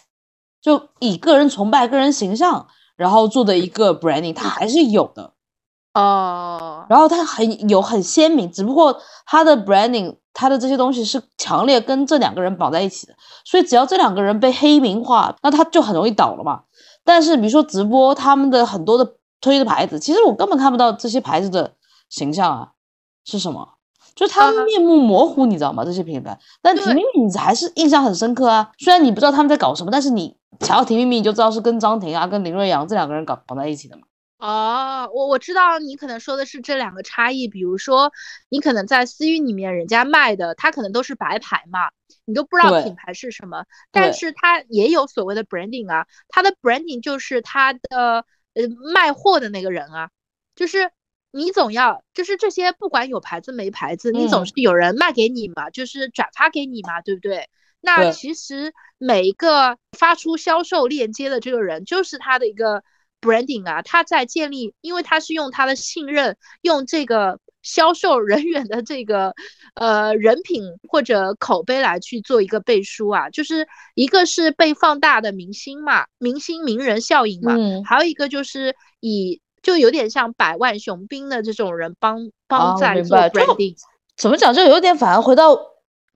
[0.60, 2.66] 就以个人崇拜、个人形象。
[3.00, 5.32] 然后做的一个 branding，它还是有的。
[5.94, 13.14] 哦，然后它很有很鲜明，只不过它的 branding，它的这些东西是强烈跟这两个人绑在一起的，
[13.46, 16.64] 所以只要这两个人被黑名化，那他就很容易倒了嘛。
[17.02, 21.72] 但是比如说直播他们的很多的推的牌子，其实我根本看不到这些牌子的
[22.10, 22.68] 形象啊
[23.24, 23.66] 是什么，
[24.14, 25.84] 就他们面目模糊，你知道吗？
[25.84, 28.70] 这些品牌，但提秘密你还是印象很深刻啊。
[28.78, 34.02] 虽然你不知道他们在搞什么，但是你想要提秘密，你就知道是跟张庭啊、跟林瑞阳这两个人搞绑在一起的嘛。
[34.38, 38.10] 哦，我我知道你可能说的是这两个差异，比如说
[38.48, 41.90] 你可能在私域里面人家卖的，它可能都是白牌嘛，
[42.24, 47.80] 你都不知道品牌是什么，但是它也有所谓的 branding 啊，它的 branding 就是它的
[48.54, 48.62] 呃
[48.94, 50.08] 卖货的那个人啊，
[50.56, 50.90] 就是
[51.30, 57.48] 你总要就是这些不管有牌子没牌子，你总是有人卖给你嘛，就是转发给你嘛，对不对？
[57.80, 62.82] 那其实每一个发出销售链接的这个人就是他的一个。
[63.22, 69.34] branding 啊，他在建立，因为他是用他的信任，用这个销售人员的这个
[69.74, 83.76] 呃人品或者口碑来去做一个背书啊，就是一个是被放大的明星嘛，明星名人效应嘛，还有一个就是以就有点像百万雄兵的这种人帮帮在做 branding，
[84.16, 85.58] 怎么讲就有点反而回到。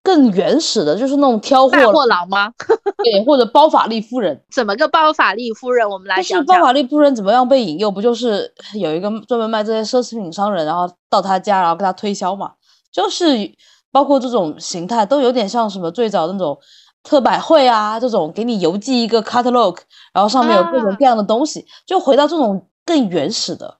[0.04, 2.52] 更原始的就是那种挑货货郎吗？
[3.02, 4.38] 对，或者包法利夫人。
[4.52, 5.88] 怎么个包法利夫人？
[5.88, 6.44] 我们来讲讲。
[6.44, 7.90] 包法利夫人怎么样被引诱？
[7.90, 12.52] 不就是有一个专门卖这些奢侈品商人，然后到他家，然后给他推销嘛？
[12.92, 13.50] 就是
[13.90, 16.58] 包括这种形态，都有点像什么最早那种
[17.02, 19.78] 特百惠啊，这种给你邮寄一个 catalog，
[20.12, 23.78] 然后上面有各种各样的东西，就回到这种更原始的，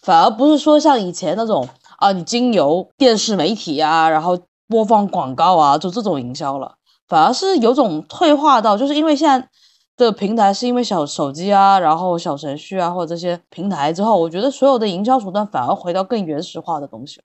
[0.00, 4.38] 反而不是说像以前那种啊，你经由电视媒体啊，然后。
[4.70, 6.76] 播放广告啊，就这种营销了，
[7.06, 9.48] 反而是有种退化到，就是因为现在
[9.96, 17.22] 的平台是因为小手机啊，然后小程序啊，或者这些平台之后，我觉得所有的营销手段反而回到更原始化的东西。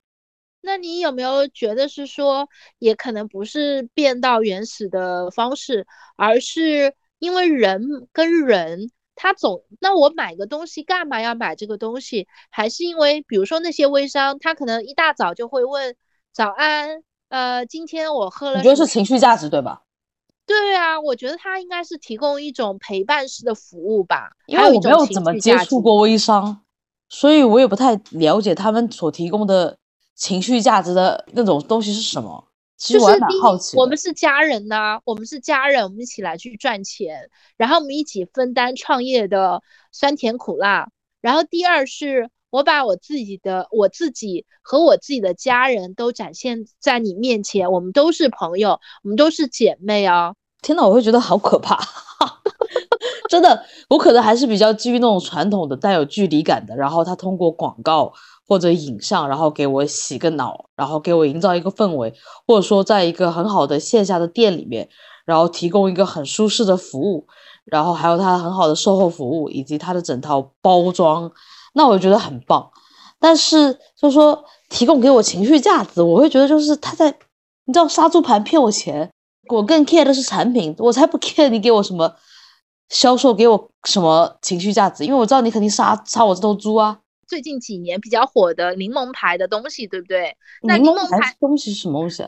[0.62, 12.26] 那你有没有觉得是说，也可能不是变到原始的方式，而是因为人跟人他总，那我买个东西干嘛要买这个东西？
[12.50, 15.94] 还是因为比如说那些微商，他可能一大早就会问
[16.32, 17.02] 早安。
[17.28, 18.58] 呃，今天我喝了。
[18.58, 19.82] 你觉得是情绪价值对吧？
[20.46, 24.30] 对啊，我觉得他应该是提供一种陪伴式的服务吧。
[24.46, 26.60] 因为我没有怎么接触过微商，
[27.08, 29.78] 所以我也不太了解他们所提供的
[30.14, 32.46] 情绪价值的那种东西是什么。
[32.76, 33.76] 其实我还蛮好奇。
[33.76, 40.88] 我们是家人呐，我们是家人，我们一起来去赚钱，然后我们一起分担创业的酸甜苦辣。
[41.20, 42.30] 然后第二是。
[42.54, 50.36] 我把我自己的我自己和我自己的家人都展现在你面前，我们都是朋友，我们都是姐妹啊！
[50.62, 51.76] 天呐，我会觉得好可怕，
[53.28, 58.12] 真的，我可能还是比较基于那种传统的带有距离感的，然后他通过广告
[58.46, 62.12] 或者影像，然后给我洗个脑，然后给我营造一个氛围，
[62.46, 64.88] 或者说在一个很好的线下的店里面，
[65.24, 67.26] 然后提供一个很舒适的服务，
[67.64, 71.32] 然后还有他很好的售后服务以及他的整套包装。
[71.72, 72.70] 那我觉得很棒，
[73.18, 77.10] 但是就说提供给我情绪价值，我会觉得就是他在，
[77.64, 79.10] 你知道杀猪盘骗我钱，
[79.48, 82.14] 我更 care 的是产品，我才不 care 你给我什么
[82.90, 86.98] 销售给我什么情绪价值，因为我知道你肯定杀杀我这头猪啊。
[87.26, 90.36] 最近几年比较火的柠檬牌的东西，对不对？
[90.62, 92.26] 那柠檬牌东西是什么东西？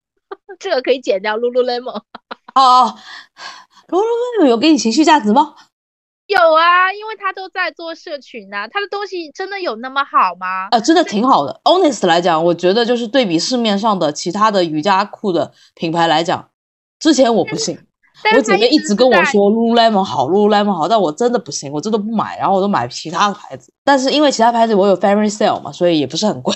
[0.58, 2.02] 这个可以剪掉，lululemon。
[2.54, 2.94] 哦
[3.88, 5.54] ，lululemon 有给你情绪价值吗？
[6.26, 10.68] 有啊，因为他都在做社群呐，他的东西真的有那么好吗？
[10.70, 11.60] 啊，真的挺好的。
[11.64, 16.50] Honest 来讲，我觉得就是对比市面上的其他的瑜伽裤的品牌来讲，
[16.98, 17.78] 之前我不信，
[18.34, 23.72] 我姐妹一直跟我说 Lululemon 好，Lululemon 好，但我真的不行，我真的不买，然后我都买其他的牌子。
[23.84, 26.54] 但是因为其他牌子我有 Family Sale 嘛，所以也不是很贵。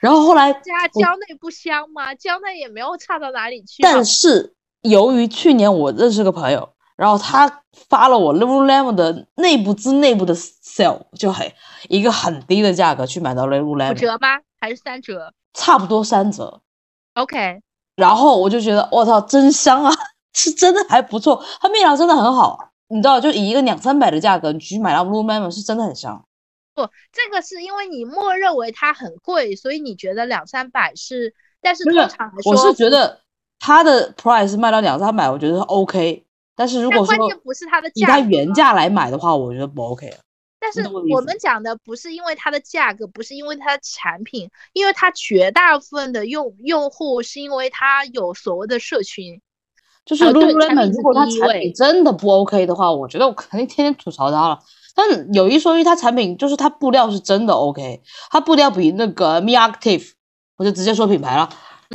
[0.00, 2.14] 然后后来家蕉内不香吗？
[2.14, 3.82] 蕉内也没有差到哪里去。
[3.82, 6.68] 但是由于去年我认识个朋友。
[6.94, 11.50] 然后他发了我 Lululemon 的内部之内部的 sale，就很
[11.88, 14.38] 一个很低的价格去买到 Lululemon，五折吗？
[14.60, 15.32] 还是三折？
[15.54, 16.60] 差不多三折。
[17.14, 17.60] OK。
[17.96, 19.92] 然后我就觉得我操，真香啊！
[20.34, 26.24] 是真的还不错，它面料真的很好，你知道，就以一个两三百的价格你去买到 Lululemon 是真的很香。
[26.74, 33.20] 不，这个是因为你默认为它很贵，所以你觉得两三百是，但是通常来说，我是觉得
[33.58, 36.24] 它的 price 卖到两三百，我觉得 OK。
[36.54, 37.14] 但是如果说
[37.44, 40.14] 不是它的以它原价来买的话，我觉得不 OK
[40.58, 49.42] 但是我们讲的不是因为它的价格，不是因为它的产品，因为它绝大部分的用用户是因为它有所谓的社群。
[50.04, 54.58] 就是 Lululemon，如果它产品真的不 OK 的话，我觉得我肯定天天吐槽它了。
[54.94, 60.10] 但有一说一，它产品就是它布料是真的 OK，它布料比那个 Me Active，
[60.56, 61.48] 我就直接说品牌了，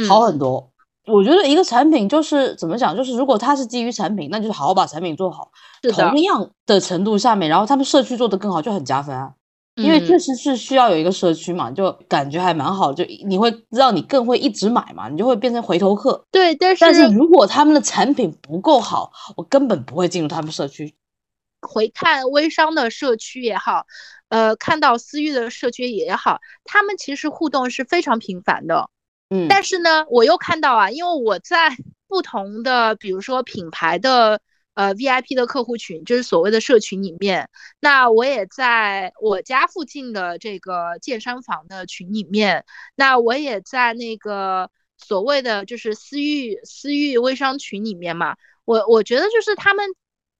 [0.07, 0.71] 好很多。
[1.05, 5.51] 我觉得一个产品就是怎么讲，就是如果它是基于产品，那就是好好把产品做好，
[5.93, 9.33] 同样的程度下面，然后他们社区做得更好，就很加分啊。
[9.77, 16.25] 因为确实是需要有一个社区嘛，就感觉还蛮好，就你会让你更会一直买嘛，你就会变成回头客。
[16.31, 20.95] 对，但是但是如果他们的产品不够好，我根本不会进入他们社区。
[21.61, 23.85] 回看微商的社区也好，
[24.29, 28.89] 呃，看到私域的社区也好，他们其实互动是非常频繁的。
[29.29, 31.75] 嗯，但是呢，我又看到啊，因为我在
[32.07, 34.41] 不同的，比如说品牌的。
[34.77, 37.49] 呃，VIP 的客户群就是所谓的社群里面，
[37.79, 42.63] 那我也在我家附近的这个健身房的群里面，
[42.95, 48.35] 那我也在那个所谓的就是私域私域微商群里面嘛。
[48.65, 49.83] 我我觉得就是他们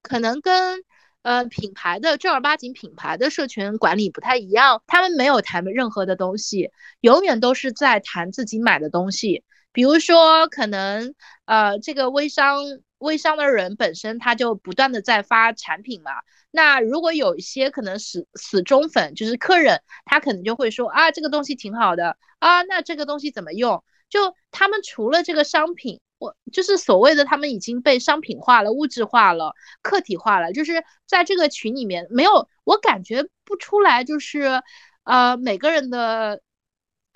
[0.04, 0.84] 可能跟
[1.24, 6.70] 呃品牌的正儿八经品牌的社群管理不太一样，他们没有谈任何的东西，
[7.00, 11.16] 永远都是在谈自己买的东西，比如说可能
[11.46, 12.62] 呃这个微商。
[13.00, 16.12] 微商的人本身他就不断的在发产品嘛，
[16.52, 23.84] 那如果有一些可能死死忠粉，就是客人，他可能就会说啊，这个东西挺好的啊，那这个东西怎么用？
[24.10, 34.64] 就他们除了这个商品，我就是所谓的他们已经被商品化了、物质化了、客体化了，就是在这个群里面没有，我感觉不出来，就是
[35.04, 36.42] 呃每个人的。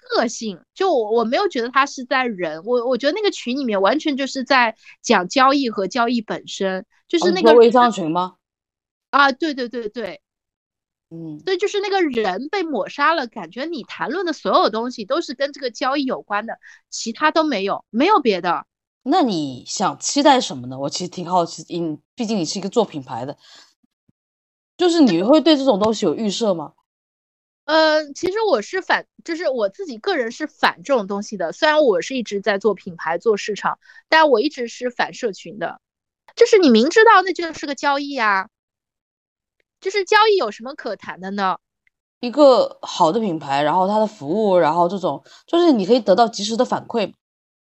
[0.09, 8.35] 个性就我我没有觉得他是在人，我我觉得那个群里面完全就是在讲交易和交易本身，就是那个微商群吗？
[9.09, 10.21] 啊，对对对对，
[11.09, 16.57] 嗯，所以就是那个人被抹杀了，感觉你谈论的所有东西都是跟这个交易有关的，
[16.89, 18.65] 其他都没有，没有别的。
[19.03, 20.77] 那你想期待什么呢？
[20.79, 23.37] 我其实挺好奇，因毕竟你是一个做品牌的，
[24.77, 26.73] 就是你会对这种东西有预设吗？
[27.71, 31.53] 呃，其实我是反，就是我自己个人是反这种东西的。
[31.53, 35.79] 虽然我是一直在做品牌、做市场，但我一直是反社群的。
[36.35, 38.49] 就是你明知道那就是个交易啊，
[39.79, 41.59] 就是交易有什么可谈的呢？
[42.19, 47.13] 一个好的品牌，然后它的服务，然后这种就是你可以得到及时的反馈。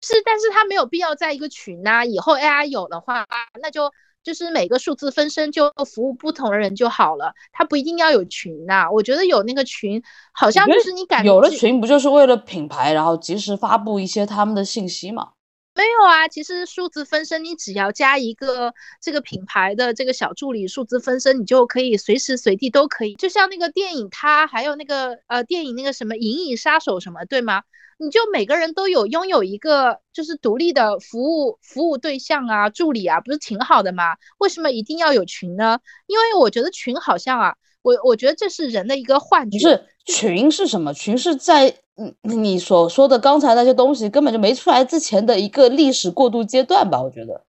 [0.00, 2.04] 是，但是它没有必要在一个群呐。
[2.04, 3.26] 以后 AI 有的话，
[3.60, 3.92] 那就。
[4.28, 8.90] 就是每个数字分身就服务不同的人就好了，它不一定要有群呐。
[8.92, 10.02] 我觉得有那个群，
[10.32, 15.30] 好像就是你感觉有了群不就是为了品牌，然后及时发布一些他们的信息嘛？
[15.74, 23.14] 没有啊，其实数字分身你只要加一个这个品牌的这个小助理，数字分身你就可以随时随地都可以。
[23.14, 27.62] 就像那个电影，它还有那个呃电影那个什么银翼杀手什么，对吗？
[27.98, 34.16] 你就每个人都有拥有一个就是独立的服务服务对象啊，助理啊，不是挺好的吗？
[34.38, 35.78] 为什么一定要有群呢？
[36.06, 39.58] 因为我觉得群好像啊，我我觉得这是人的一个幻觉。
[39.58, 40.94] 不是群是什么？
[40.94, 47.02] 群是在嗯你所说的刚才那些东西根本就没出来之前的一个历史过渡阶段吧？
[47.02, 47.44] 我觉得。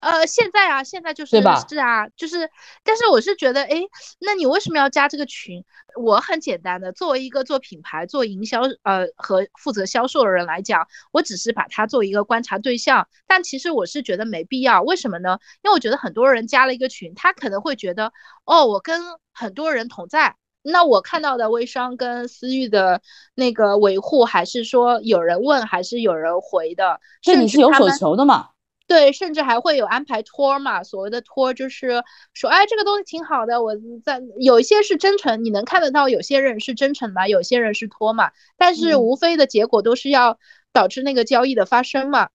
[0.00, 2.48] 呃，现在啊，现在就是是啊，就是，
[2.84, 3.82] 但是我是觉得，哎，
[4.20, 5.64] 那你为什么要加这个群？
[6.00, 13.08] 我很简单的，作为一个做品牌、做营销，呃，和负责销售的人来讲，我只是把它作为一个观察对象。
[13.26, 15.38] 但其实我是觉得没必要，为什么呢？
[15.62, 18.12] 因为我觉得很多人加了一个群，他可能会觉得，
[18.44, 23.02] 哦，我跟很多人同在，那我看到的微商跟私域的
[23.34, 28.50] 那个维护，还是说有人问，还是有人回的，这你是有所求的嘛？
[28.88, 30.82] 对，甚至还会有安排托嘛？
[30.82, 33.62] 所谓的托就是说，哎，这个东西挺好的。
[33.62, 38.30] 我在有一些是真诚，你能看得到，有些人是真诚嘛，有些人是托嘛。
[38.56, 40.38] 但是无非的结果都是要
[40.72, 42.30] 导致那个交易的发生嘛。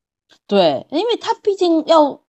[0.45, 2.21] 对，因为它毕竟要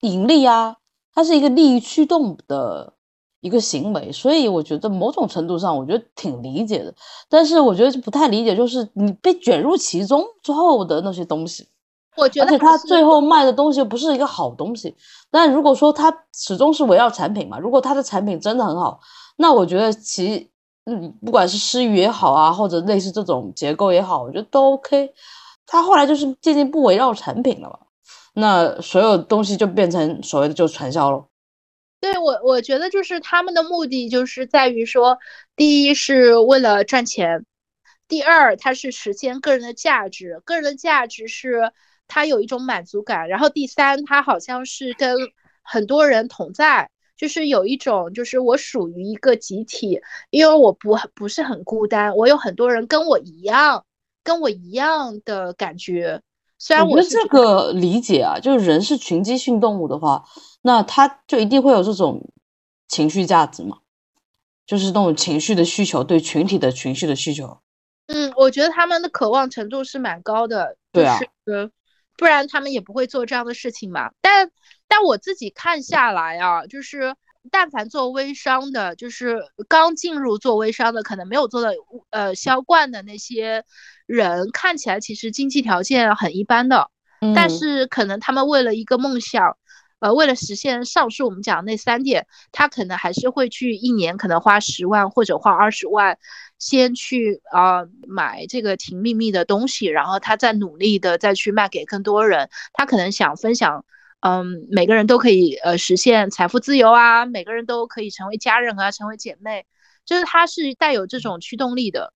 [0.00, 0.76] 盈利啊，
[1.12, 2.92] 它是一个利益驱动的
[3.40, 6.94] 一个行为，所以我觉得某种程度上，我觉得挺理解的。
[7.28, 11.66] 但是我觉得不太理解，就是你被卷入其中之后的那些东西。
[12.16, 14.94] 我觉得，而且他最后卖的东西不是一个好东西。
[15.30, 19.00] 但如果说他始终是围绕产品嘛，如果他的产品真的很好，
[19.36, 20.50] 那我觉得其
[20.86, 25.12] 嗯，不管是诗语也好啊，或者类似这种结构也好，我觉得都 OK。
[25.66, 27.78] 他后来就是渐渐不围绕产品了嘛，
[28.34, 31.26] 那所有东西就变成所谓的就传销了。
[32.00, 35.18] 对我，我觉得就是他们的目的就是在于说，
[35.56, 37.44] 第一是为了赚钱，
[38.06, 41.72] 第二它是实现个人的价值，个人的价值是。
[42.08, 45.16] 他有一种满足感，然后第三，他好像是跟
[45.62, 50.00] 很多人同在，就是有一种就是我属于一个集体，
[50.30, 53.84] 因为我不不是很孤单，我有很多人跟我一样，
[54.22, 56.20] 跟我一样的感觉。
[56.58, 60.24] 虽然我这个理解啊，就是人是群居性动物的话，
[60.62, 62.32] 那他就一定会有这种
[62.88, 63.78] 情绪价值嘛。
[64.66, 67.60] 就是那种情绪的需求，对群体的情绪的需求。
[68.08, 71.20] 嗯，我觉得他们的渴望程度是蛮高的，对啊，
[72.16, 74.10] 不然他们也不会做这样的事情嘛。
[74.20, 74.50] 但
[74.88, 77.14] 但我自己看下来啊，就是
[77.50, 81.70] 但凡做微商的，就是刚进入做微商的，可能没有做到
[82.10, 83.64] 呃销冠的那些
[84.06, 86.90] 人，看起来其实经济条件很一般的，
[87.34, 89.56] 但是可能他们为了一个梦想。
[89.98, 96.18] 呃，为了实现上述我们讲的那三点，他可能还是会去一年可能花十万或者花二十万，
[96.58, 102.50] 先去啊买这个挺秘密的东西，然后他再努力的再去卖给更多人。
[102.74, 103.84] 他可能想分享，
[104.20, 109.64] 嗯，每个人都可以呃实现财富自由啊，每个人都可以成为家人啊，成为姐妹，
[110.04, 112.12] 就是他是带有这种驱动力的。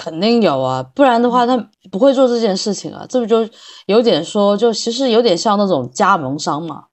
[0.00, 1.56] 肯定有啊，不然的话他
[1.90, 3.04] 不会做这件事情啊。
[3.08, 3.48] 这不就
[3.86, 6.84] 有点说，就其实有点像那种加盟商嘛。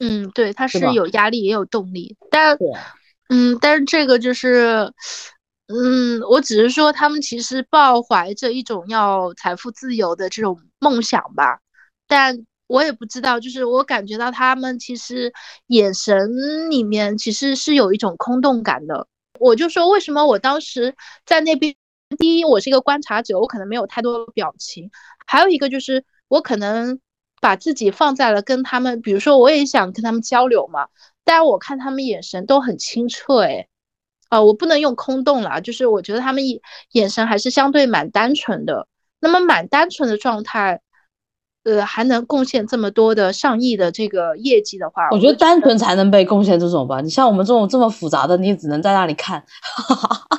[0.00, 2.58] 嗯，对，他是有压力也有动力，但
[3.28, 4.92] 嗯，但是这个就是，
[5.68, 11.60] 嗯，我只是说他们其实抱怀着一种要财富自由的这种梦想吧。
[12.08, 12.36] 但
[12.66, 15.32] 我也不知道，就是我感觉到他们其实
[15.68, 19.06] 眼神里面其实是有一种空洞感的。
[19.38, 20.92] 我就说为什么我当时
[21.24, 21.72] 在那边。
[22.18, 24.88] 第一，我是一个观察者，我可能没有太多的表情；
[25.26, 27.00] 还有一个就是，我可能
[27.40, 30.86] 把自己放在了跟他们，比如说我也想跟他们交流嘛，
[31.24, 33.66] 但我看他们眼神都很清澈，哎，
[34.28, 36.60] 啊，我不能用空洞了，就是我觉得他们眼
[36.92, 38.86] 眼神还是相对蛮单纯的。
[39.20, 40.82] 那么蛮单纯的状态，
[41.64, 47.00] 呃，还能贡献这么多的上亿的这个业绩的话，我觉得单纯才能被贡献这种吧。
[47.00, 49.42] 你像我们这种这么复杂的，你只能在那里看。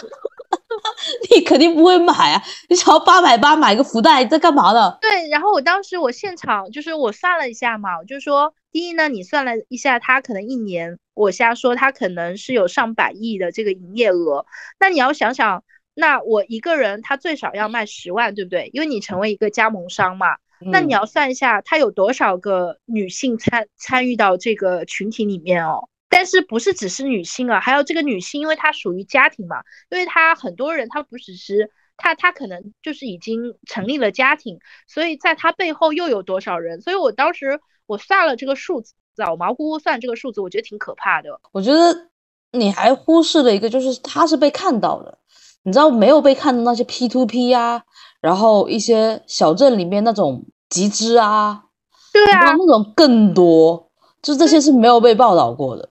[1.36, 2.42] 你肯定不会买啊！
[2.70, 4.98] 你只要八百八买个福袋，在干嘛呢？
[5.02, 14.46] 对，然后我当时我现场就是我算了一下嘛，我就说，第一呢，你算了一下，他可能一年，我瞎说，他可能是有上百亿的这个营业额。
[14.80, 15.64] 那你要想想，
[15.94, 18.70] 那我一个人他最少要卖十万，对不对？
[18.74, 20.38] 因为你成为一个加盟商嘛，
[20.72, 25.90] 那你要算一下，他有多少个女性参参与到这个群体里面哦。
[26.10, 27.60] 但是不是只是女性啊？
[27.60, 36.82] 还有这个女性，因为她属于家庭嘛，因为她很多人，她不只是她，她可能就是已经成立了家庭，所以在她背后又有多少人？
[36.82, 38.94] 所以我当时我算了这个数字，
[39.30, 41.40] 我毛乎乎算这个数字，我觉得挺可怕的。
[41.52, 42.10] 我觉得
[42.52, 45.18] 你还忽视了一个，就是她是被看到的，
[45.64, 47.84] 你知道没有被看到那些 P to P 呀，
[48.22, 51.66] 然后一些小镇里面那种集资啊，
[52.14, 53.92] 对啊，那种更多，
[54.22, 55.90] 就这些是没有被报道过的。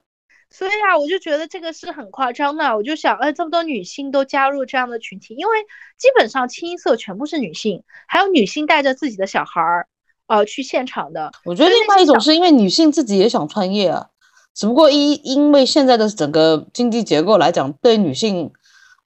[0.57, 2.77] 所以啊，我就觉得这个是很夸张的。
[2.77, 5.53] 我就想，哎，这么多女性都加入这样的群体，因为
[5.97, 9.87] 基本上清一色全部是女性，还有女性带着自己的小孩儿，
[10.27, 11.29] 呃，去现场的。
[11.43, 14.07] 我觉得另外一种是因为女性自己也想创业啊，
[14.55, 18.53] 只不过一因为现在的整个经济结构来讲，对女性，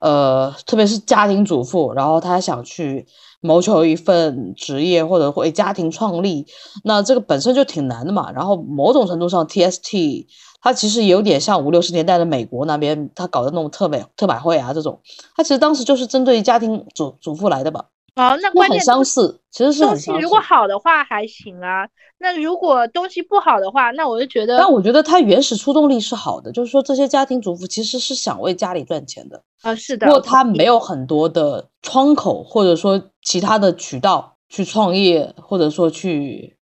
[0.00, 3.06] 呃，特别是家庭主妇，然后她想去
[3.40, 6.46] 谋求一份职业或者为家庭创立，
[6.84, 8.30] 那这个本身就挺难的嘛。
[8.32, 10.26] 然后某种程度上，TST。
[10.60, 15.00] 它其实有点像五六十年代的美国那边，他搞的那种特美特百会啊，这种，
[15.36, 17.84] 它其实当时就是针对家庭主主妇来的吧？
[18.16, 21.86] 哦，那关键很相似，其实是东西如果好的话还行啊，
[22.18, 30.08] 那如果东西不好的话，那我就觉得，但我觉得它原始出动力是好的，就是说这些家庭主妇其实是想为家里赚钱的啊，是的。
[30.08, 36.57] 不过他没有很多的窗口，或者说其他的渠道去创业，或者说去。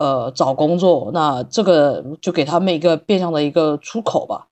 [0.00, 4.46] 呃，找工作，那这个就给他们一个变相的一个出口吧。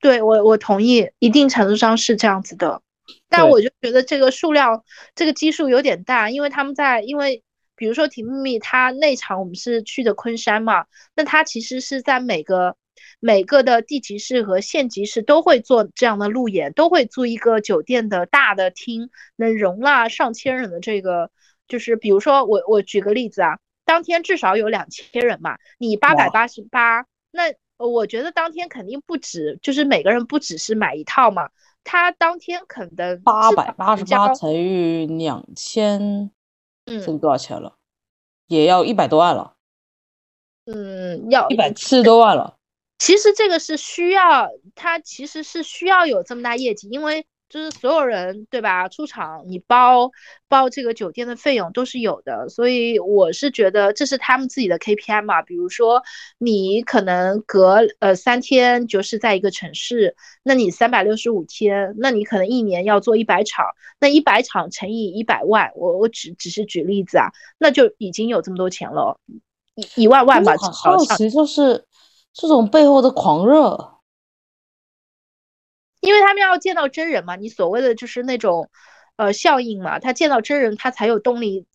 [0.00, 2.82] 对我，我同意，一定程度上是这样子的。
[3.28, 4.82] 但我就觉得这个数量，
[5.14, 7.44] 这个基数有点大，因为他们在，因为
[7.76, 12.74] 比如说挺秘密，他那场我们是去的昆山嘛，那他其实是在每个
[13.20, 21.30] 每个的地级市和县级市都会做这样的路演，都会租一个酒店的大的厅，能容纳上千人的这个，
[21.68, 23.58] 就是比如说我我举个例子啊。
[23.88, 27.44] 当天至少有两千人嘛，你八百八十八，那
[27.78, 31.48] 我觉得当天肯定不止，就是每个人不只是买一套嘛，
[31.84, 36.30] 他当天肯定八百八十八乘以两千，
[36.84, 37.76] 嗯，这多少钱了？
[38.46, 39.54] 也要一百多万了，
[40.66, 42.58] 嗯，要一百七十多万了。
[42.98, 47.26] 其实这个是需要，他其实是需要有这么大业绩，因为。
[47.48, 48.88] 就是所有人对吧？
[48.88, 50.10] 出场你包
[50.48, 55.40] 包这个酒店的费用都是有的，所以我是觉得这是他们自己的 KPI 嘛。
[55.40, 56.02] 比如说
[56.36, 63.64] 你可能隔呃三天就是在一个城市，那你三百六十五天，那你可能一年要做一百场，
[63.98, 67.28] 那一百场乘以一百万，我我只只是举例子啊，
[67.58, 69.18] 那就已经有这么多钱了，
[69.74, 70.54] 一一万万吧。
[70.56, 71.84] 好奇就是
[72.34, 73.97] 这种背后的狂热。
[76.00, 78.70] 因为他们要见到真人嘛，你所谓的就是那种
[79.16, 81.66] 呃效应嘛，他见到真人，他才有动力，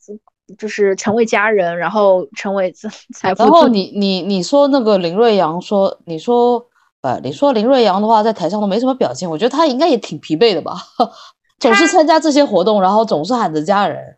[0.57, 2.71] 就是成为家人，然后成为
[3.13, 3.43] 财富。
[3.43, 6.65] 然后你你你说那个林瑞阳说，你说
[7.01, 10.77] 呃，你说林瑞阳的话，在台上都没什么表情，我觉得他应该也挺疲惫的吧，
[11.59, 14.17] 总是参加这些活动，然后总是喊着家人。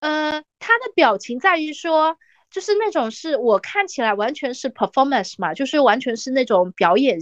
[0.00, 2.16] 呃，他的表情在于说，
[2.50, 7.18] 就是那种是我看起来完全是 performance 嘛，就是完全是那种表演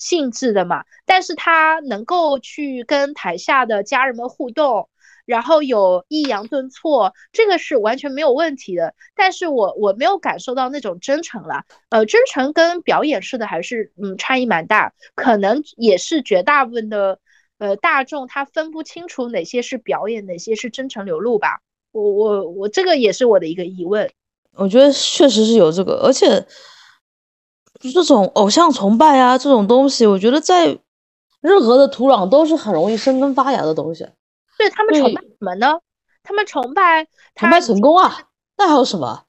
[0.00, 0.82] 性质的嘛。
[1.06, 4.88] 但是他能够去跟台下的家人们互动，
[5.26, 8.94] 然后有抑扬顿挫，这个是完全没有问题的。
[9.14, 17.20] 但是我我没有感受到那种真诚了，呃，真诚跟表演式的还是嗯差异蛮大，可能也是绝大部分的
[17.58, 21.60] 呃大众他分不清楚哪些是表演，哪些是真诚流露吧。
[21.92, 24.10] 我我我这个也是我的一个疑问，
[24.54, 26.46] 我觉得确实是有这个，而且
[27.92, 30.78] 这种偶像崇拜啊这种东西，我觉得在
[31.40, 34.06] 任何的土壤都是很容易生根发芽的东西。
[34.58, 35.78] 对他们崇拜什么呢？
[36.22, 38.22] 他们崇拜崇拜成功啊？
[38.58, 39.22] 那还有什么？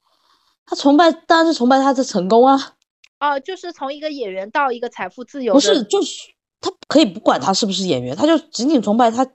[0.66, 2.74] 他崇拜当然是崇拜他的成功啊。
[3.20, 5.54] 哦，就是从一个演员到一个财富自由。
[5.54, 9.26] 不是，就是他可以不管他是不是演员，他就仅仅崇拜他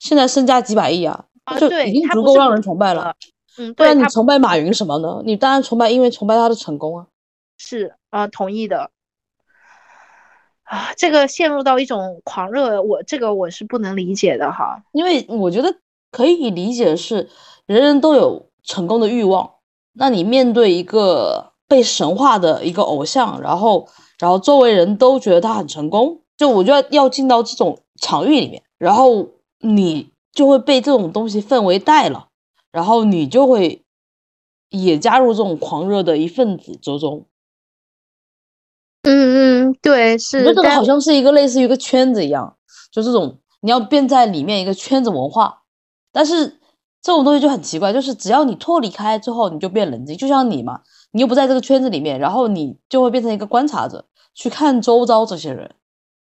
[0.00, 1.24] 现在身家几百亿啊。
[1.60, 3.14] 就已经足够让人崇拜了，
[3.56, 5.22] 嗯，不然你崇拜马云什么呢？
[5.24, 7.06] 你当然崇拜，因为崇拜他的成功啊。
[7.58, 8.90] 是啊，同意的。
[10.64, 14.82] 啊，这个陷入到一种狂热，我这个我是不能理解的哈。
[14.92, 15.76] 因为我觉得
[16.10, 17.28] 可以理解是，
[17.66, 19.50] 人人都有成功的欲望。
[19.92, 23.88] 那你面对一个被神化的一个偶像，然后
[24.18, 29.28] 然后周围人都觉得他很成功，就我觉得要进到这种场域里面，然后
[29.60, 30.10] 你。
[30.36, 32.28] 就会被这种东西氛围带了，
[32.70, 33.82] 然后你就会
[34.68, 37.24] 也加入这种狂热的一份子之中。
[39.06, 40.42] 嗯嗯，对，是。
[40.44, 42.56] 这个好像是一个类似于一个圈子一样，
[42.90, 45.62] 就这种你要变在里面一个圈子文化。
[46.12, 46.48] 但是
[47.00, 50.16] 这种东西就很奇怪，就是只要你脱离开之后，你就变冷静。
[50.16, 50.80] 就像你嘛，
[51.12, 54.04] 你又不在这个圈子里面，然后你就会变成一个观察者，
[54.34, 55.70] 去看周遭这些人。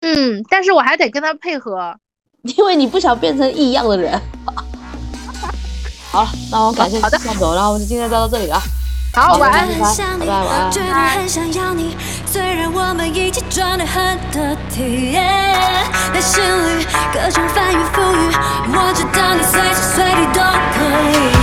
[0.02, 1.94] 嗯，但是我还得跟他配合。
[2.56, 4.20] 因为你不想变成异样的人。
[6.12, 8.58] 好了，那我感谢向总，然后我们就今天就到这里了。
[9.16, 10.26] 好，我也很想你，
[10.70, 11.96] 真的很想要你，
[12.26, 15.24] 虽然我们一起装了很多钱，
[16.12, 18.36] 但心里各种翻云覆雨，
[18.74, 20.42] 我知道你随时随地都
[20.76, 20.76] 可
[21.18, 21.35] 以。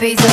[0.00, 0.29] Piece